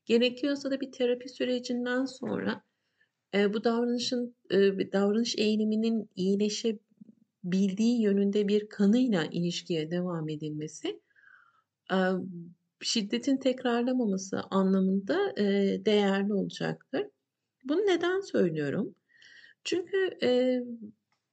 gerekiyorsa 0.07 0.71
da 0.71 0.81
bir 0.81 0.93
terapi 0.93 1.29
sürecinden 1.29 2.05
sonra, 2.05 2.63
eee, 3.35 3.53
bu 3.55 3.65
davranışın, 3.65 4.35
eee, 4.51 4.93
davranış 4.93 5.35
eğiliminin 5.39 6.09
iyileşebildiği 6.15 8.01
yönünde 8.03 8.49
bir 8.49 8.69
kanıyla 8.69 9.25
ilişkiye 9.31 9.91
devam 9.91 10.29
edilmesi, 10.29 11.01
aaa, 11.89 12.17
şiddetin 12.81 13.37
tekrarlamaması 13.37 14.41
anlamında, 14.51 15.33
eee, 15.37 15.85
değerli 15.85 16.33
olacaktır. 16.33 17.07
Bunu 17.65 17.79
neden 17.81 18.19
söylüyorum? 18.21 18.95
Çünkü, 19.63 20.11
eee, 20.21 20.63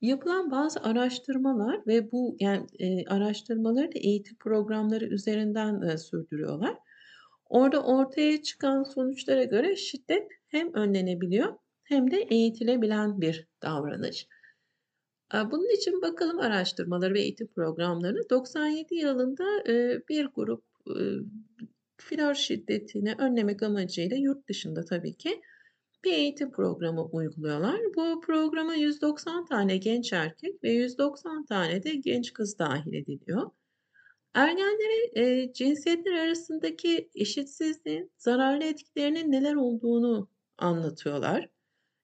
yapılan 0.02 0.50
bazı 0.50 0.80
araştırmalar 0.80 1.80
ve 1.86 2.12
bu, 2.12 2.36
yani, 2.40 2.66
eee, 2.78 3.04
araştırmaları 3.08 3.86
da 3.94 3.98
eğitim 3.98 4.36
programları 4.38 5.06
üzerinden, 5.06 5.82
eee, 5.82 5.98
sürdürüyorlar. 5.98 6.76
Orada 7.48 7.82
ortaya 7.84 8.42
çıkan 8.42 8.82
sonuçlara 8.82 9.44
göre 9.44 9.76
şiddet 9.76 10.28
hem 10.48 10.74
önlenebiliyor 10.74 11.54
hem 11.84 12.10
de 12.10 12.16
eğitilebilen 12.16 13.20
bir 13.20 13.48
davranış. 13.62 14.26
Aaa, 15.30 15.50
bunun 15.50 15.76
için 15.76 16.02
bakalım 16.02 16.40
araştırmaları 16.40 17.14
ve 17.14 17.20
eğitim 17.20 17.46
programlarına. 17.46 18.30
97 18.30 18.94
yılında, 18.94 19.44
eee, 19.68 20.02
bir 20.08 20.26
grup, 20.26 20.64
ııı, 20.88 21.24
flört 21.98 22.36
şiddetini 22.36 23.14
önlemek 23.18 23.62
amacıyla 23.62 24.16
yurt 24.16 24.48
dışında 24.48 24.84
tabii 24.84 25.14
ki 25.14 25.40
bir 26.04 26.12
eğitim 26.12 26.50
programı 26.52 27.04
uyguluyorlar. 27.04 27.80
Bu 27.96 28.20
programa 28.20 28.74
190 28.74 29.46
tane 29.46 29.76
genç 29.76 30.12
erkek 30.12 30.64
ve 30.64 30.72
190 30.72 31.44
tane 31.44 31.82
de 31.82 31.90
genç 31.94 32.32
kız 32.32 32.58
dâhil 32.58 32.94
ediliyor. 32.94 33.50
Ergenlere, 34.34 35.10
eee, 35.16 35.52
cinsiyetler 35.52 36.12
arasındaki 36.12 37.10
eşitsizliğin 37.14 38.10
zararlı 38.18 38.64
etkilerinin 38.64 39.32
neler 39.32 39.54
olduğunu 39.54 40.28
anlatıyorlar. 40.58 41.48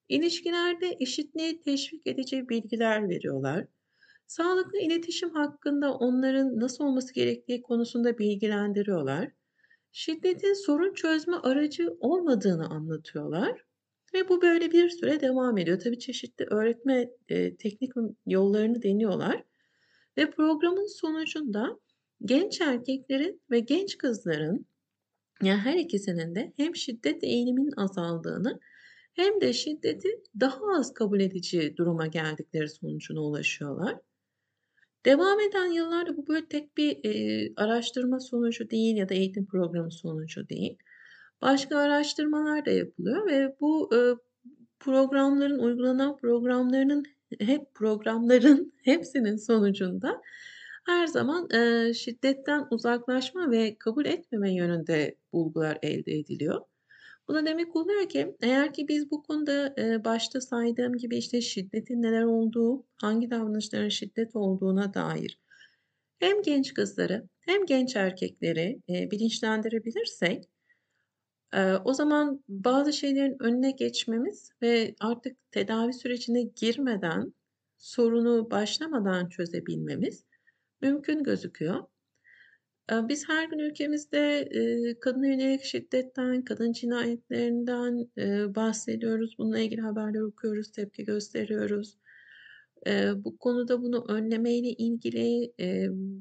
İlişkilerde 0.09 0.97
eşitliği 1.01 1.61
teşvik 1.62 2.07
edici 2.07 2.49
bilgiler 2.51 3.09
veriyorlar. 3.09 3.66
Sağlıklı 4.27 4.79
iletişim 4.79 5.31
hakkında 5.31 5.95
onların 5.95 6.61
nasıl 6.61 6.85
olması 6.85 7.14
gerektiği 7.14 7.62
konusunda 7.62 8.19
bilgilendiriyorlar. 8.19 9.33
Şiddetin 9.93 10.55
sorun 10.55 10.95
çözme 10.95 11.37
aracı 11.37 11.97
olmadığını 12.01 12.69
anlatıyorlar 12.71 13.64
ve 14.14 14.29
bu 14.29 14.43
böyle 14.43 14.73
bir 14.73 14.90
süre 14.90 15.21
devam 15.21 15.59
ediyor. 15.59 15.81
Tabii 15.81 15.99
çeşitli 15.99 16.47
öğretme, 16.51 17.11
eee, 17.31 17.57
teknik 17.57 17.93
yollarını 18.27 18.83
deniyorlar 18.83 19.45
ve 20.19 20.31
programın 20.31 20.87
sonucunda 21.01 21.81
genç 22.24 22.61
erkeklerin 22.61 23.42
ve 23.50 23.61
genç 23.61 23.98
kızların, 23.98 24.66
yani 25.42 25.61
her 25.61 25.74
ikisinin 25.74 26.35
de 26.35 26.52
hem 26.56 26.76
şiddet 26.76 27.24
eğiliminin 27.24 27.74
azaldığını 27.76 28.61
hem 29.14 29.40
de 29.40 29.52
şiddeti 29.52 30.09
daha 30.40 30.61
az 30.78 30.94
kabul 30.94 31.20
edici 31.20 31.74
duruma 31.76 32.06
geldikleri 32.06 32.68
sonucuna 32.68 33.20
ulaşıyorlar. 33.20 33.96
Devam 35.06 35.40
eden 35.40 35.72
yıllarda 35.72 36.16
bu 36.16 36.26
böyle 36.26 36.46
tek 36.46 36.76
bir, 36.76 36.96
eee, 37.04 37.52
araştırma 37.56 38.20
sonucu 38.20 38.70
değil 38.70 38.96
ya 38.96 39.09
da 39.09 39.14
eğitim 39.14 39.46
programı 39.46 39.92
sonucu 39.92 40.48
değil. 40.48 40.78
Başka 41.42 41.78
araştırmalar 41.78 42.66
da 42.66 42.70
yapılıyor 42.70 43.26
ve 43.26 43.56
bu, 43.61 43.90
ııı, 43.92 44.18
programların, 44.80 45.59
uygulanan 45.59 46.16
programlarının 46.16 47.04
hep 47.40 47.74
programların 47.74 48.72
hepsinin 48.85 49.37
sonucunda 49.37 50.22
her 50.90 51.07
zaman, 51.07 51.48
eee, 51.53 51.94
şiddetten 51.94 52.66
uzaklaşma 52.70 53.50
ve 53.50 53.76
kabul 53.79 54.07
etmeme 54.07 54.55
yönünde 54.55 55.16
bulgular 55.33 55.79
elde 55.83 56.12
ediliyor. 56.18 56.61
Bu 57.29 57.35
da 57.35 57.46
demek 57.46 57.76
oluyor 57.76 58.09
ki 58.09 58.37
eğer 58.42 58.74
ki 58.74 58.88
biz 58.88 59.11
bu 59.11 59.22
konuda, 59.22 59.74
eee, 59.79 60.05
başta 60.05 60.40
saydığım 60.40 60.92
gibi, 60.96 61.16
işte, 61.18 61.40
şiddetin 61.40 62.03
neler 62.03 62.22
olduğu, 62.24 62.85
hangi 62.96 63.31
davranışların 63.31 63.88
şiddet 63.88 64.37
olduğuna 64.37 64.94
dair 64.94 65.40
hem 66.20 66.42
genç 66.42 66.74
kızları 66.74 67.29
hem 67.40 67.66
genç 67.66 67.96
erkekleri, 67.96 68.83
eee, 68.88 69.09
bilinçlendirebilirsek, 69.12 70.44
eee, 71.55 71.76
o 71.85 71.92
zaman 71.94 72.44
bazı 72.48 72.92
şeylerin 72.92 73.37
önüne 73.42 73.70
geçmemiz 73.70 74.50
ve 74.62 74.94
artık 75.00 75.37
tedavi 75.53 75.92
sürecine 75.92 76.42
girmeden, 76.42 77.35
sorunu 77.79 78.50
başlamadan 78.50 79.29
çözebilmemiz 79.29 80.24
mümkün 80.83 81.23
gözüküyor. 81.23 81.85
Eee, 82.93 82.99
biz 83.09 83.29
her 83.29 83.49
gün 83.49 83.59
ülkemizde, 83.59 84.49
eee, 84.53 85.01
kadına 85.01 85.27
yönelik 85.27 85.64
şiddetten, 85.64 86.45
kadın 86.45 86.73
cinayetlerinden, 86.73 88.09
eee, 88.16 88.55
bahsediyoruz. 88.55 89.35
Bununla 89.38 89.59
ilgili 89.59 89.81
haberler 89.81 90.21
okuyoruz, 90.21 90.73
tepki 90.73 91.05
gösteriyoruz. 91.05 91.99
Eee, 92.87 93.12
bu 93.16 93.38
konuda 93.38 93.83
bunu 93.83 94.05
önlemeyle 94.09 94.69
ilgili, 94.69 95.53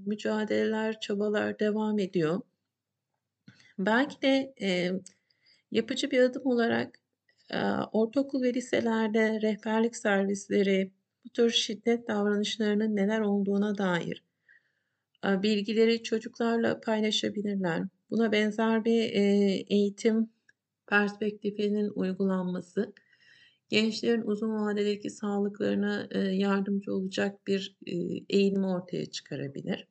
mücadeleler, 0.07 0.99
çabalar 0.99 1.59
devam 1.59 1.99
ediyor. 1.99 2.41
Belki 3.79 4.21
de, 4.21 4.53
yapıcı 5.71 6.11
bir 6.11 6.19
adım 6.23 6.45
olarak, 6.45 6.99
ortaokul 7.93 8.43
ve 8.43 8.53
liselerde 8.53 9.41
rehberlik 9.41 9.95
servisleri 9.95 10.91
bu 11.25 11.29
tür 11.29 11.49
şiddet 11.49 12.07
davranışlarının 12.07 12.95
neler 12.95 13.19
olduğuna 13.21 13.77
dair, 13.77 14.23
bilgileri 15.25 16.03
çocuklarla 16.03 16.79
paylaşabilirler. 16.81 17.83
Buna 18.11 18.31
benzer 18.31 18.85
bir, 18.85 19.01
eğitim 19.69 20.29
perspektifinin 20.87 21.91
uygulanması, 21.95 22.93
gençlerin 23.69 24.21
uzun 24.21 24.49
vadedeki 24.55 25.09
sağlıklarına, 25.09 26.07
yardımcı 26.33 26.93
olacak 26.95 27.47
bir, 27.47 27.77
eee, 27.85 28.25
eğilim 28.29 28.65
ortaya 28.65 29.05
çıkarabilir. 29.05 29.87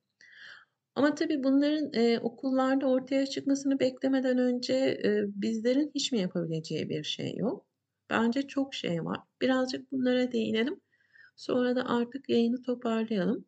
Ama 0.94 1.14
tabii 1.14 1.44
bunların, 1.44 1.92
eee, 1.94 2.18
okullarda 2.22 2.86
ortaya 2.86 3.26
çıkmasını 3.26 3.80
beklemeden 3.80 4.38
önce, 4.38 5.00
eee, 5.04 5.24
bizlerin 5.28 5.90
hiç 5.94 6.12
mi 6.12 6.18
yapabileceği 6.20 6.88
bir 6.88 7.04
şey 7.04 7.36
yok? 7.36 7.66
Bence 8.10 8.42
çok 8.42 8.74
şey 8.74 9.04
var. 9.04 9.20
Birazcık 9.42 9.92
bunlara 9.92 10.32
değinelim. 10.32 10.80
Sonra 11.36 11.76
da 11.76 11.86
artık 11.88 12.28
yayını 12.30 12.62
toparlayalım. 12.62 13.46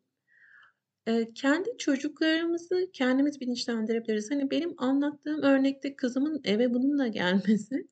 Kendi 1.35 1.77
çocuklarımızı 1.77 2.89
kendimiz 2.93 3.41
bilinçlendirebiliriz. 3.41 4.31
Hani, 4.31 4.51
benim 4.51 4.73
anlattığım 4.77 5.41
örnekte 5.41 5.95
kızımın 5.95 6.41
eve 6.43 6.73
bununla 6.73 7.07
gelmesi, 7.07 7.87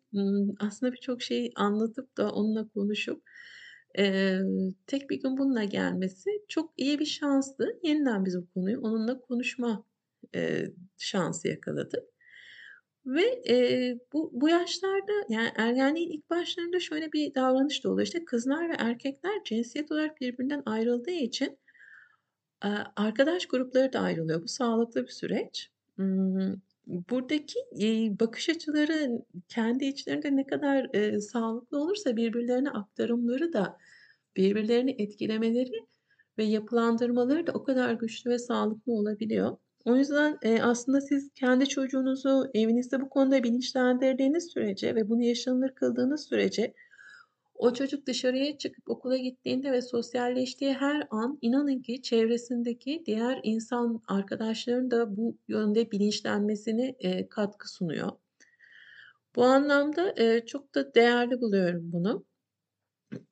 aslında 0.60 0.92
birçok 0.94 1.22
şeyi 1.22 1.52
anlatıp 1.56 2.18
da 2.18 2.32
onunla 2.32 2.68
konuşup, 2.70 3.24
tek 4.88 5.10
bir 5.10 5.22
gün 5.22 5.38
bununla 5.38 5.64
gelmesi 5.64 6.30
çok 6.48 6.74
iyi 6.78 7.00
bir 7.00 7.06
şanstı. 7.06 7.80
Yeniden 7.84 8.26
biz 8.26 8.38
bu 8.42 8.48
konuyu 8.54 8.80
onunla 8.82 9.22
konuşma, 9.22 9.86
şansı 10.98 11.48
yakaladık 11.48 12.04
ve, 13.06 13.42
eee, 13.46 14.00
bu 14.14 14.32
bu 14.34 14.50
yaşlarda, 14.50 15.12
yani, 15.30 15.50
ergenliğin 15.56 16.10
ilk 16.12 16.30
başlarında 16.30 16.80
şöyle 16.80 17.12
bir 17.12 17.36
davranış 17.36 17.84
da 17.84 17.90
oluyor. 17.92 18.06
İşte, 18.08 18.26
kızlar 18.26 18.70
ve 18.70 18.74
erkekler 18.80 19.44
cinsiyet 19.46 19.92
olarak 19.92 20.22
birbirinden 20.22 20.64
ayrıldığı 20.66 21.12
için 21.12 21.58
arkadaş 22.96 23.46
grupları 23.46 23.94
da 23.94 24.00
ayrılıyor. 24.00 24.44
Bu 24.44 24.48
sağlıklı 24.48 25.04
bir 25.04 25.12
süreç. 25.12 25.70
Buradaki, 26.88 27.60
bakış 28.20 28.50
açıları 28.50 29.22
kendi 29.50 29.86
içlerinde 29.86 30.36
ne 30.36 30.48
kadar, 30.48 30.90
sağlıklı 31.20 31.80
olursa 31.80 32.16
birbirlerine 32.16 32.70
aktarımları 32.70 33.54
da 33.54 33.78
birbirlerini 34.36 34.96
etkilemeleri 34.98 35.86
ve 36.38 36.44
yapılandırmaları 36.44 37.48
da 37.48 37.52
o 37.52 37.64
kadar 37.64 37.94
güçlü 37.94 38.30
ve 38.30 38.40
sağlıklı 38.40 38.94
olabiliyor. 38.94 39.58
O 39.86 39.96
yüzden, 39.96 40.38
aslında 40.62 41.02
siz 41.02 41.30
kendi 41.36 41.68
çocuğunuzu 41.68 42.50
evinizde 42.54 43.02
bu 43.02 43.10
konuda 43.10 43.44
bilinçlendirdiğiniz 43.44 44.52
sürece 44.54 44.96
ve 44.96 45.10
bunu 45.10 45.24
yaşanılır 45.24 45.70
kıldığınız 45.70 46.28
sürece 46.28 46.74
o 47.60 47.74
çocuk 47.74 48.08
dışarıya 48.08 48.60
çıkıp 48.60 48.90
okula 48.90 49.18
gittiğinde 49.18 49.74
ve 49.74 49.84
sosyalleştiği 49.84 50.74
her 50.74 51.08
an 51.12 51.40
inanın 51.42 51.82
ki 51.82 52.04
çevresindeki 52.04 53.04
diğer 53.08 53.42
insan 53.44 54.02
arkadaşların 54.10 54.92
da 54.92 55.18
bu 55.18 55.38
yönde 55.50 55.92
bilinçlenmesine, 55.92 56.96
eee, 57.02 57.30
katkı 57.30 57.72
sunuyor. 57.74 58.12
Bu 59.36 59.44
anlamda, 59.46 60.14
eee, 60.18 60.46
çok 60.46 60.76
da 60.76 60.94
değerli 60.94 61.42
buluyorum 61.42 61.92
bunu. 61.92 62.26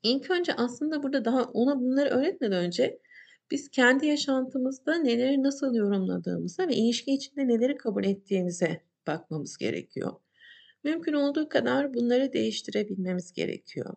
İlk 0.03 0.31
önce 0.31 0.53
aslında 0.53 1.03
burada 1.03 1.25
daha 1.25 1.43
ona 1.43 1.79
bunları 1.79 2.09
öğretmeden 2.09 2.65
önce 2.65 2.99
biz 3.51 3.69
kendi 3.69 4.05
yaşantımızda 4.05 4.95
neleri 4.95 5.43
nasıl 5.43 5.75
yorumladığımıza 5.75 6.67
ve 6.67 6.73
ilişki 6.75 7.13
içinde 7.13 7.47
neleri 7.47 7.77
kabul 7.77 8.03
ettiğimize 8.05 8.81
bakmamız 9.07 9.57
gerekiyor. 9.57 10.13
Mümkün 10.83 11.13
olduğu 11.13 11.49
kadar 11.49 11.93
bunları 11.93 12.33
değiştirebilmemiz 12.33 13.33
gerekiyor. 13.33 13.95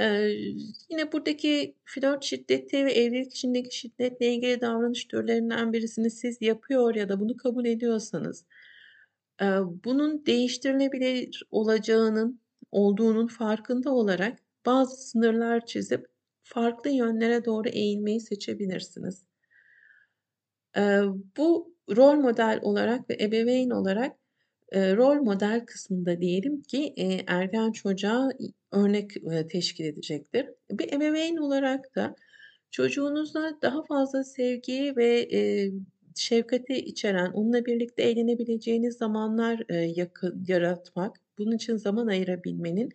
Eee, 0.00 0.54
yine 0.90 1.12
buradaki 1.12 1.76
flört 1.86 2.24
şiddeti 2.24 2.86
ve 2.86 2.92
evlilik 2.92 3.32
içindeki 3.34 3.78
şiddetle 3.78 4.34
ilgili 4.34 4.62
davranış 4.62 5.06
türlerinden 5.06 5.74
birisini 5.74 6.10
siz 6.10 6.42
yapıyor 6.42 6.96
ya 6.96 7.10
da 7.10 7.20
bunu 7.20 7.38
kabul 7.38 7.66
ediyorsanız, 7.66 8.46
eee, 9.42 9.48
bunun 9.84 10.26
değiştirilebilir 10.26 11.44
olacağının 11.52 12.40
olduğunun 12.72 13.26
farkında 13.28 13.90
olarak 13.94 14.38
bazı 14.66 14.96
sınırlar 15.10 15.66
çizip 15.66 16.06
farklı 16.44 16.90
yönlere 16.90 17.44
doğru 17.44 17.68
eğilmeyi 17.68 18.20
seçebilirsiniz. 18.20 19.26
Eee, 20.76 21.02
bu 21.36 21.74
rol 21.96 22.14
model 22.14 22.58
olarak 22.62 23.10
ve 23.10 23.16
ebeveyn 23.20 23.70
olarak 23.70 24.16
Eee, 24.74 24.96
rol 24.96 25.14
model 25.22 25.66
kısmında 25.66 26.20
diyelim 26.20 26.62
ki, 26.62 26.78
eee, 26.96 27.24
ergen 27.26 27.72
çocuğa 27.72 28.30
örnek, 28.72 29.10
eee, 29.16 29.46
teşkil 29.46 29.84
edecektir. 29.84 30.46
Bir 30.70 30.92
ebeveyn 30.92 31.36
olarak 31.36 31.94
da 31.96 32.14
çocuğunuza 32.70 33.58
daha 33.62 33.82
fazla 33.84 34.24
sevgi 34.24 34.94
ve, 34.96 35.28
eee, 35.28 35.72
şefkati 36.16 36.74
içeren, 36.76 37.30
onunla 37.32 37.66
birlikte 37.66 38.02
eğlenebileceğiniz 38.02 38.96
zamanlar, 38.98 39.62
eee, 39.70 39.92
yakı 39.96 40.34
yaratmak, 40.48 41.16
bunun 41.38 41.52
için 41.56 41.76
zaman 41.76 42.06
ayırabilmenin, 42.06 42.88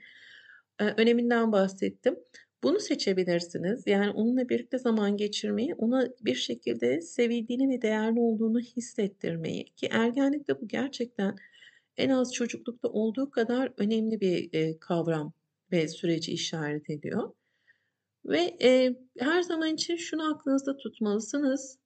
eee, 0.82 0.94
öneminden 0.98 1.52
bahsettim. 1.52 2.16
Bunu 2.64 2.80
seçebilirsiniz. 2.80 3.84
Yani 3.88 4.12
onunla 4.12 4.50
birlikte 4.50 4.78
zaman 4.80 5.18
geçirmeyi, 5.18 5.76
ona 5.76 6.08
bir 6.22 6.36
şekilde 6.36 7.02
sevildiğini 7.02 7.70
ve 7.70 7.82
değerli 7.82 8.20
olduğunu 8.20 8.60
hissettirmeyi 8.60 9.66
ki 9.66 9.88
ergenlikte 9.92 10.62
bu 10.62 10.68
gerçekten 10.68 11.36
en 11.98 12.10
az 12.10 12.34
çocuklukta 12.34 12.88
olduğu 12.88 13.30
kadar 13.32 13.74
önemli 13.78 14.22
bir, 14.22 14.50
eee, 14.54 14.80
kavram 14.80 15.34
ve 15.72 15.88
süreci 15.88 16.32
işaret 16.32 16.90
ediyor. 16.90 17.32
Ve, 18.26 18.58
eee, 18.60 19.00
her 19.20 19.42
zaman 19.42 19.74
için 19.74 19.96
şunu 19.96 20.34
aklınızda 20.36 20.78
tutmalısınız, 20.78 21.80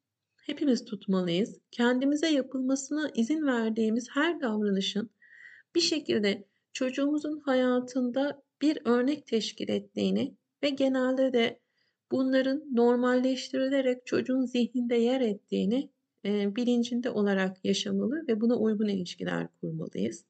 hepimiz 0.45 0.85
tutmalıyız. 0.85 1.59
Kendimize 1.71 2.27
yapılmasına 2.27 3.11
izin 3.15 3.47
verdiğimiz 3.47 4.07
her 4.13 4.41
davranışın 4.41 5.09
bir 5.75 5.81
şekilde 5.81 6.47
çocuğumuzun 6.73 7.39
hayatında 7.39 8.43
bir 8.61 8.79
örnek 8.85 9.27
teşkil 9.27 9.69
ettiğini 9.69 10.35
ve 10.63 10.69
genelde 10.69 11.33
de 11.33 11.59
bunların 12.11 12.63
normalleştirilerek 12.71 14.05
çocuğun 14.05 14.45
zihninde 14.45 14.95
yer 14.95 15.21
ettiğini 15.21 15.89
eee, 16.23 16.53
bilincinde 16.55 17.09
olarak 17.11 17.65
yaşamalı 17.65 18.27
ve 18.27 18.41
buna 18.41 18.55
uygun 18.59 18.87
ilişkiler 18.87 19.47
kurmalıyız. 19.61 20.25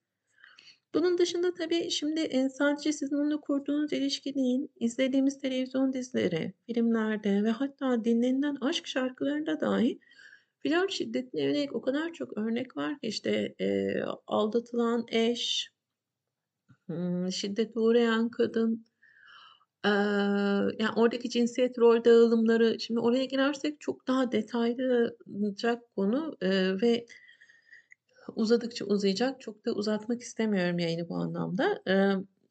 Bunun 0.93 1.17
dışında 1.17 1.53
tabii 1.53 1.89
şimdi, 1.91 2.19
eee, 2.21 2.49
sadece 2.49 2.93
sizin 2.93 3.15
onunla 3.15 3.39
kurduğunuz 3.41 3.93
ilişki 3.93 4.35
değil, 4.35 4.67
izlediğimiz 4.79 5.39
televizyon 5.39 5.93
dizileri, 5.93 6.53
filmlerde 6.65 7.43
ve 7.43 7.49
hatta 7.51 8.05
dinlenilen 8.05 8.57
aşk 8.61 8.87
şarkılarında 8.87 9.59
dahi 9.61 9.99
flört 10.63 10.91
şiddetine 10.91 11.41
yönelik 11.43 11.75
o 11.75 11.81
kadar 11.81 12.13
çok 12.13 12.37
örnek 12.37 12.77
var 12.77 12.99
ki 12.99 13.07
işte, 13.07 13.55
eee, 13.59 14.03
aldatılan 14.27 15.05
eş, 15.11 15.71
ımm, 16.89 17.31
şiddete 17.31 17.79
uğrayan 17.79 18.29
kadın, 18.29 18.85
Yani, 20.79 20.89
oradaki 20.95 21.29
cinsiyet 21.29 21.79
rol 21.79 22.03
dağılımları, 22.03 22.79
şimdi 22.79 22.99
oraya 22.99 23.25
girersek 23.25 23.81
çok 23.81 24.07
daha 24.07 24.31
detaylı 24.31 25.17
olacak 25.35 25.83
konu, 25.95 26.37
ve 26.81 27.05
uzadıkça 28.35 28.85
uzayacak. 28.85 29.41
Çok 29.41 29.65
da 29.65 29.71
uzatmak 29.71 30.21
istemiyorum 30.21 30.79
yayını 30.79 31.09
bu 31.09 31.15
anlamda. 31.15 31.81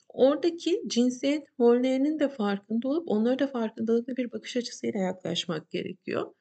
Oradaki 0.08 0.82
cinsiyet 0.88 1.46
rollerinin 1.60 2.18
de 2.18 2.28
farkında 2.28 2.88
olup 2.88 3.04
onlara 3.08 3.38
da 3.38 3.46
farkındalıklı 3.46 4.16
bir 4.16 4.32
bakış 4.32 4.56
açısıyla 4.56 5.00
yaklaşmak 5.00 5.70
gerekiyor. 5.70 6.34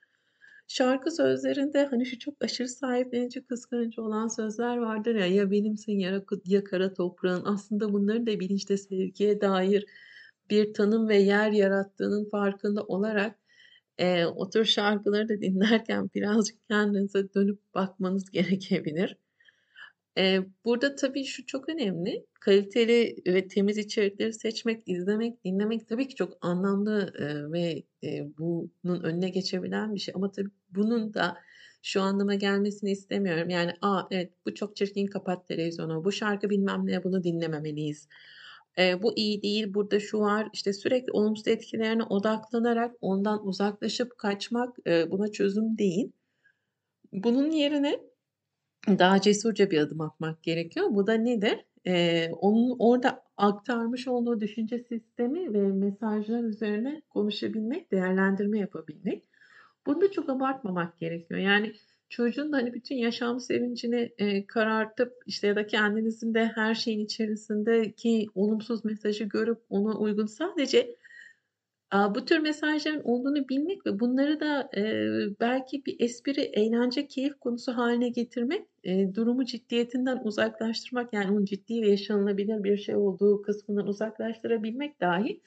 Şarkı 0.67 1.12
sözlerinde, 1.12 1.86
hani, 1.86 2.06
şu 2.06 2.19
çok 2.19 2.36
aşırı 2.43 2.67
sahiplenici, 2.69 3.45
kıskanıcı 3.45 4.04
olan 4.04 4.28
sözler 4.28 4.78
vardır 4.78 5.15
ya, 5.15 5.28
"Ya 5.28 5.52
benimsin 5.52 6.00
ya 6.00 6.23
ya 6.45 6.65
kara 6.65 6.93
toprağın." 6.93 7.43
Aslında 7.45 7.93
bunların 7.93 8.28
da 8.28 8.39
bilinçte 8.41 8.78
sevgiye 8.78 9.41
dair 9.41 9.86
bir 10.50 10.74
tanım 10.74 11.10
ve 11.10 11.18
yer 11.18 11.52
yarattığının 11.52 12.30
farkında 12.30 12.84
olarak, 12.84 13.40
eee, 14.00 14.26
o 14.26 14.50
tür 14.50 14.66
şarkıları 14.66 15.30
da 15.30 15.42
dinlerken 15.42 16.10
birazcık 16.16 16.58
kendinize 16.70 17.34
dönüp 17.34 17.60
bakmanız 17.76 18.32
gerekebilir. 18.32 19.18
Eee, 20.18 20.46
burada 20.66 20.96
tabii 20.96 21.24
şu 21.26 21.46
çok 21.46 21.70
önemli, 21.70 22.26
kaliteli 22.42 23.16
ve 23.28 23.48
temiz 23.48 23.78
içerikleri 23.78 24.34
seçmek, 24.34 24.84
izlemek, 24.88 25.46
dinlemek 25.46 25.88
tabii 25.88 26.08
ki 26.08 26.16
çok 26.16 26.38
anlamlı, 26.42 27.14
eee, 27.20 27.52
ve, 27.52 27.84
eee, 28.02 28.28
bunun 28.38 29.04
önüne 29.04 29.30
geçebilen 29.30 29.96
bir 29.96 30.00
şey 30.00 30.14
ama 30.18 30.32
tabii 30.32 30.50
bunun 30.70 31.14
da 31.14 31.38
şu 31.82 32.02
anlama 32.02 32.36
gelmesini 32.36 32.92
istemiyorum. 32.92 33.50
Yani, 33.50 33.72
"A, 33.82 34.02
evet, 34.12 34.34
bu 34.46 34.54
çok 34.56 34.76
çirkin, 34.76 35.06
kapat 35.08 35.48
televizyonu. 35.48 36.04
Bu 36.06 36.12
şarkı 36.12 36.50
bilmem 36.50 36.86
ne, 36.88 37.04
bunu 37.04 37.24
dinlememeliyiz." 37.24 38.08
Eee, 38.78 39.00
bu 39.04 39.13
iyi 39.17 39.42
değil, 39.42 39.73
burada 39.73 40.00
şu 40.00 40.19
var, 40.19 40.50
işte, 40.54 40.73
sürekli 40.73 41.12
olumsuz 41.12 41.48
etkilerine 41.48 42.04
odaklanarak 42.04 42.96
ondan 43.02 43.48
uzaklaşıp 43.48 44.17
kaçmak, 44.17 44.78
eee, 44.88 45.08
buna 45.12 45.32
çözüm 45.32 45.78
değil. 45.78 46.12
Bunun 47.13 47.52
yerine 47.52 48.00
daha 48.90 49.21
cesurca 49.21 49.71
bir 49.71 49.80
adım 49.80 50.02
atmak 50.02 50.44
gerekiyor. 50.44 50.88
Bu 50.92 51.08
da 51.08 51.13
nedir? 51.13 51.65
Eee, 51.86 52.32
onun 52.42 52.75
orada 52.80 53.23
aktarmış 53.38 54.08
olduğu 54.08 54.40
düşünce 54.42 54.80
sistemi 54.80 55.54
ve 55.54 55.62
mesajlar 55.67 56.44
üzerine 56.44 57.02
konuşabilmek, 57.10 57.92
değerlendirme 57.92 58.60
yapabilmek. 58.60 59.30
Bunu 59.88 60.02
da 60.02 60.12
çok 60.12 60.30
abartmamak 60.30 61.00
gerekiyor. 61.00 61.40
Yani 61.40 61.73
çocuğun 62.10 62.54
da, 62.54 62.58
hani, 62.58 62.74
bütün 62.74 62.96
yaşam 62.96 63.40
sevincini, 63.40 64.12
eee, 64.20 64.48
karartıp, 64.48 65.14
işte, 65.26 65.48
ya 65.48 65.56
da 65.56 65.68
kendinizin 65.68 66.34
de 66.34 66.46
her 66.56 66.76
şeyin 66.76 67.00
içerisindeki 67.06 68.28
olumsuz 68.36 68.86
mesajı 68.86 69.24
görüp 69.24 69.60
ona 69.70 69.98
uygun 70.00 70.26
sadece 70.26 70.96
Aaa, 71.92 72.16
bu 72.16 72.26
tür 72.26 72.40
mesajların 72.40 73.02
olduğunu 73.04 73.50
bilmek 73.50 73.86
ve 73.86 74.00
bunları 74.00 74.40
da, 74.40 74.70
eee, 74.78 75.28
belki 75.40 75.86
bir 75.86 75.96
espri, 76.00 76.42
eğlence, 76.42 77.08
keyif 77.08 77.40
konusu 77.40 77.72
hâline 77.78 78.10
getirmek, 78.10 78.66
eee, 78.84 79.16
durumu 79.16 79.46
ciddiyetinden 79.46 80.20
uzaklaştırmak, 80.24 81.14
yani 81.14 81.32
onun 81.32 81.46
ciddi 81.46 81.82
ve 81.82 81.90
yaşanılabilir 81.90 82.64
bir 82.64 82.78
şey 82.78 82.96
olduğu 82.96 83.42
kısmından 83.42 83.88
uzaklaştırabilmek 83.88 85.02
dahi, 85.02 85.42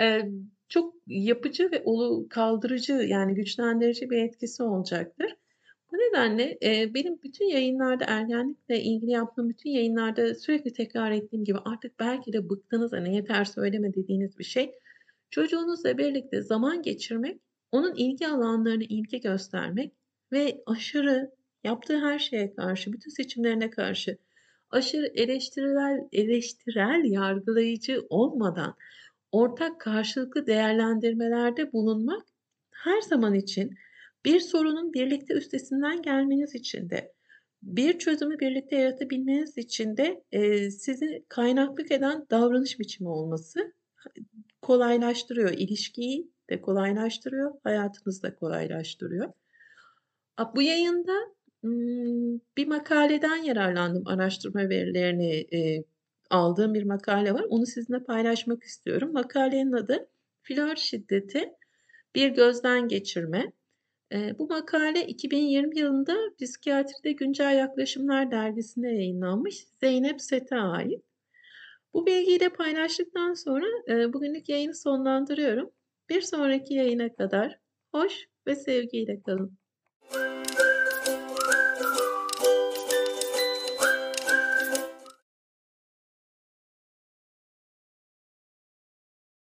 eee, 0.00 0.30
çok 0.68 0.94
yapıcı 1.06 1.70
ve 1.72 1.84
kaldırıcı, 2.30 2.92
yani 2.92 3.34
güçlendirici 3.34 4.10
bir 4.10 4.18
etkisi 4.22 4.62
olacaktır. 4.62 5.36
Bu 5.96 6.00
nedenle, 6.00 6.58
eee, 6.62 6.90
benim 6.94 7.22
bütün 7.22 7.44
yayınlarda, 7.44 8.04
ergenlikle 8.08 8.82
ilgili 8.82 9.10
yaptığım 9.10 9.48
bütün 9.48 9.70
yayınlarda 9.70 10.34
sürekli 10.34 10.72
tekrar 10.72 11.10
ettiğim 11.10 11.44
gibi 11.44 11.58
artık 11.64 12.00
belki 12.00 12.32
de 12.32 12.50
bıktınız, 12.50 12.92
hani, 12.92 13.14
"Yeter 13.16 13.44
söyleme." 13.44 13.94
dediğiniz 13.94 14.38
bir 14.38 14.44
şey, 14.44 14.72
çocuğunuzla 15.30 15.98
birlikte 15.98 16.42
zaman 16.42 16.82
geçirmek, 16.82 17.40
onun 17.72 17.94
ilgi 17.94 18.28
alanlarına 18.28 18.84
ilgi 18.88 19.20
göstermek 19.20 19.92
ve 20.32 20.62
aşırı, 20.66 21.30
yaptığı 21.64 21.98
her 22.00 22.18
şeye 22.18 22.54
karşı, 22.54 22.92
bütün 22.92 23.10
seçimlerine 23.10 23.70
karşı 23.70 24.18
aşırı 24.70 25.06
eleştirel 25.14 26.00
eleştirel, 26.12 27.04
yargılayıcı 27.04 28.06
olmadan 28.10 28.74
ortak 29.32 29.80
karşılıklı 29.80 30.46
değerlendirmelerde 30.46 31.72
bulunmak 31.72 32.22
her 32.70 33.00
zaman 33.02 33.34
için 33.34 33.74
bir 34.26 34.40
sorunun 34.40 34.94
birlikte 34.94 35.34
üstesinden 35.34 36.02
gelmeniz 36.02 36.56
için 36.56 36.90
de, 36.90 37.14
bir 37.64 38.00
çözümü 38.00 38.40
birlikte 38.40 38.76
yaratabilmeniz 38.76 39.58
için 39.58 39.98
de, 39.98 40.24
eee, 40.32 40.72
sizi 40.72 41.26
kaynaklık 41.30 41.92
eden 41.92 42.26
davranış 42.32 42.80
biçimi 42.80 43.10
olması 43.10 43.74
kolaylaştırıyor. 44.62 45.50
İlişkiyi 45.52 46.30
de 46.50 46.62
kolaylaştırıyor, 46.62 47.52
hayatınızı 47.64 48.24
da 48.24 48.36
kolaylaştırıyor. 48.36 49.32
Bu 50.56 50.62
yayında, 50.62 51.12
bir 52.58 52.66
makaleden 52.66 53.36
yararlandım, 53.36 54.06
araştırma 54.06 54.68
verilerini, 54.68 55.30
eee, 55.52 55.84
aldığım 56.30 56.74
bir 56.74 56.82
makale 56.84 57.34
var. 57.34 57.44
Onu 57.50 57.66
sizinle 57.66 58.04
paylaşmak 58.04 58.62
istiyorum. 58.64 59.12
Makalenin 59.12 59.72
adı 59.72 60.08
"Flört 60.42 60.78
Şiddeti: 60.78 61.50
Bir 62.14 62.28
Gözden 62.30 62.88
Geçirme." 62.88 63.52
Bu 64.12 64.46
makale 64.46 65.06
2020 65.06 65.78
yılında 65.78 66.16
Psikiyatride 66.40 67.12
Güncel 67.12 67.56
Yaklaşımlar 67.58 68.30
dergisinde 68.30 68.88
yayınlanmış. 68.88 69.64
Zeynep 69.80 70.20
Set'e 70.20 70.56
ait. 70.56 71.04
Bu 71.94 72.06
bilgiyi 72.06 72.40
de 72.40 72.48
paylaştıktan 72.48 73.34
sonra, 73.34 73.66
bugünlük 74.12 74.48
yayını 74.48 74.74
sonlandırıyorum. 74.74 75.70
Bir 76.08 76.20
sonraki 76.20 76.74
yayına 76.74 77.14
kadar 77.14 77.58
hoş 77.92 78.28
ve 78.46 78.56
sevgiyle 78.56 79.22
kalın. 79.22 79.58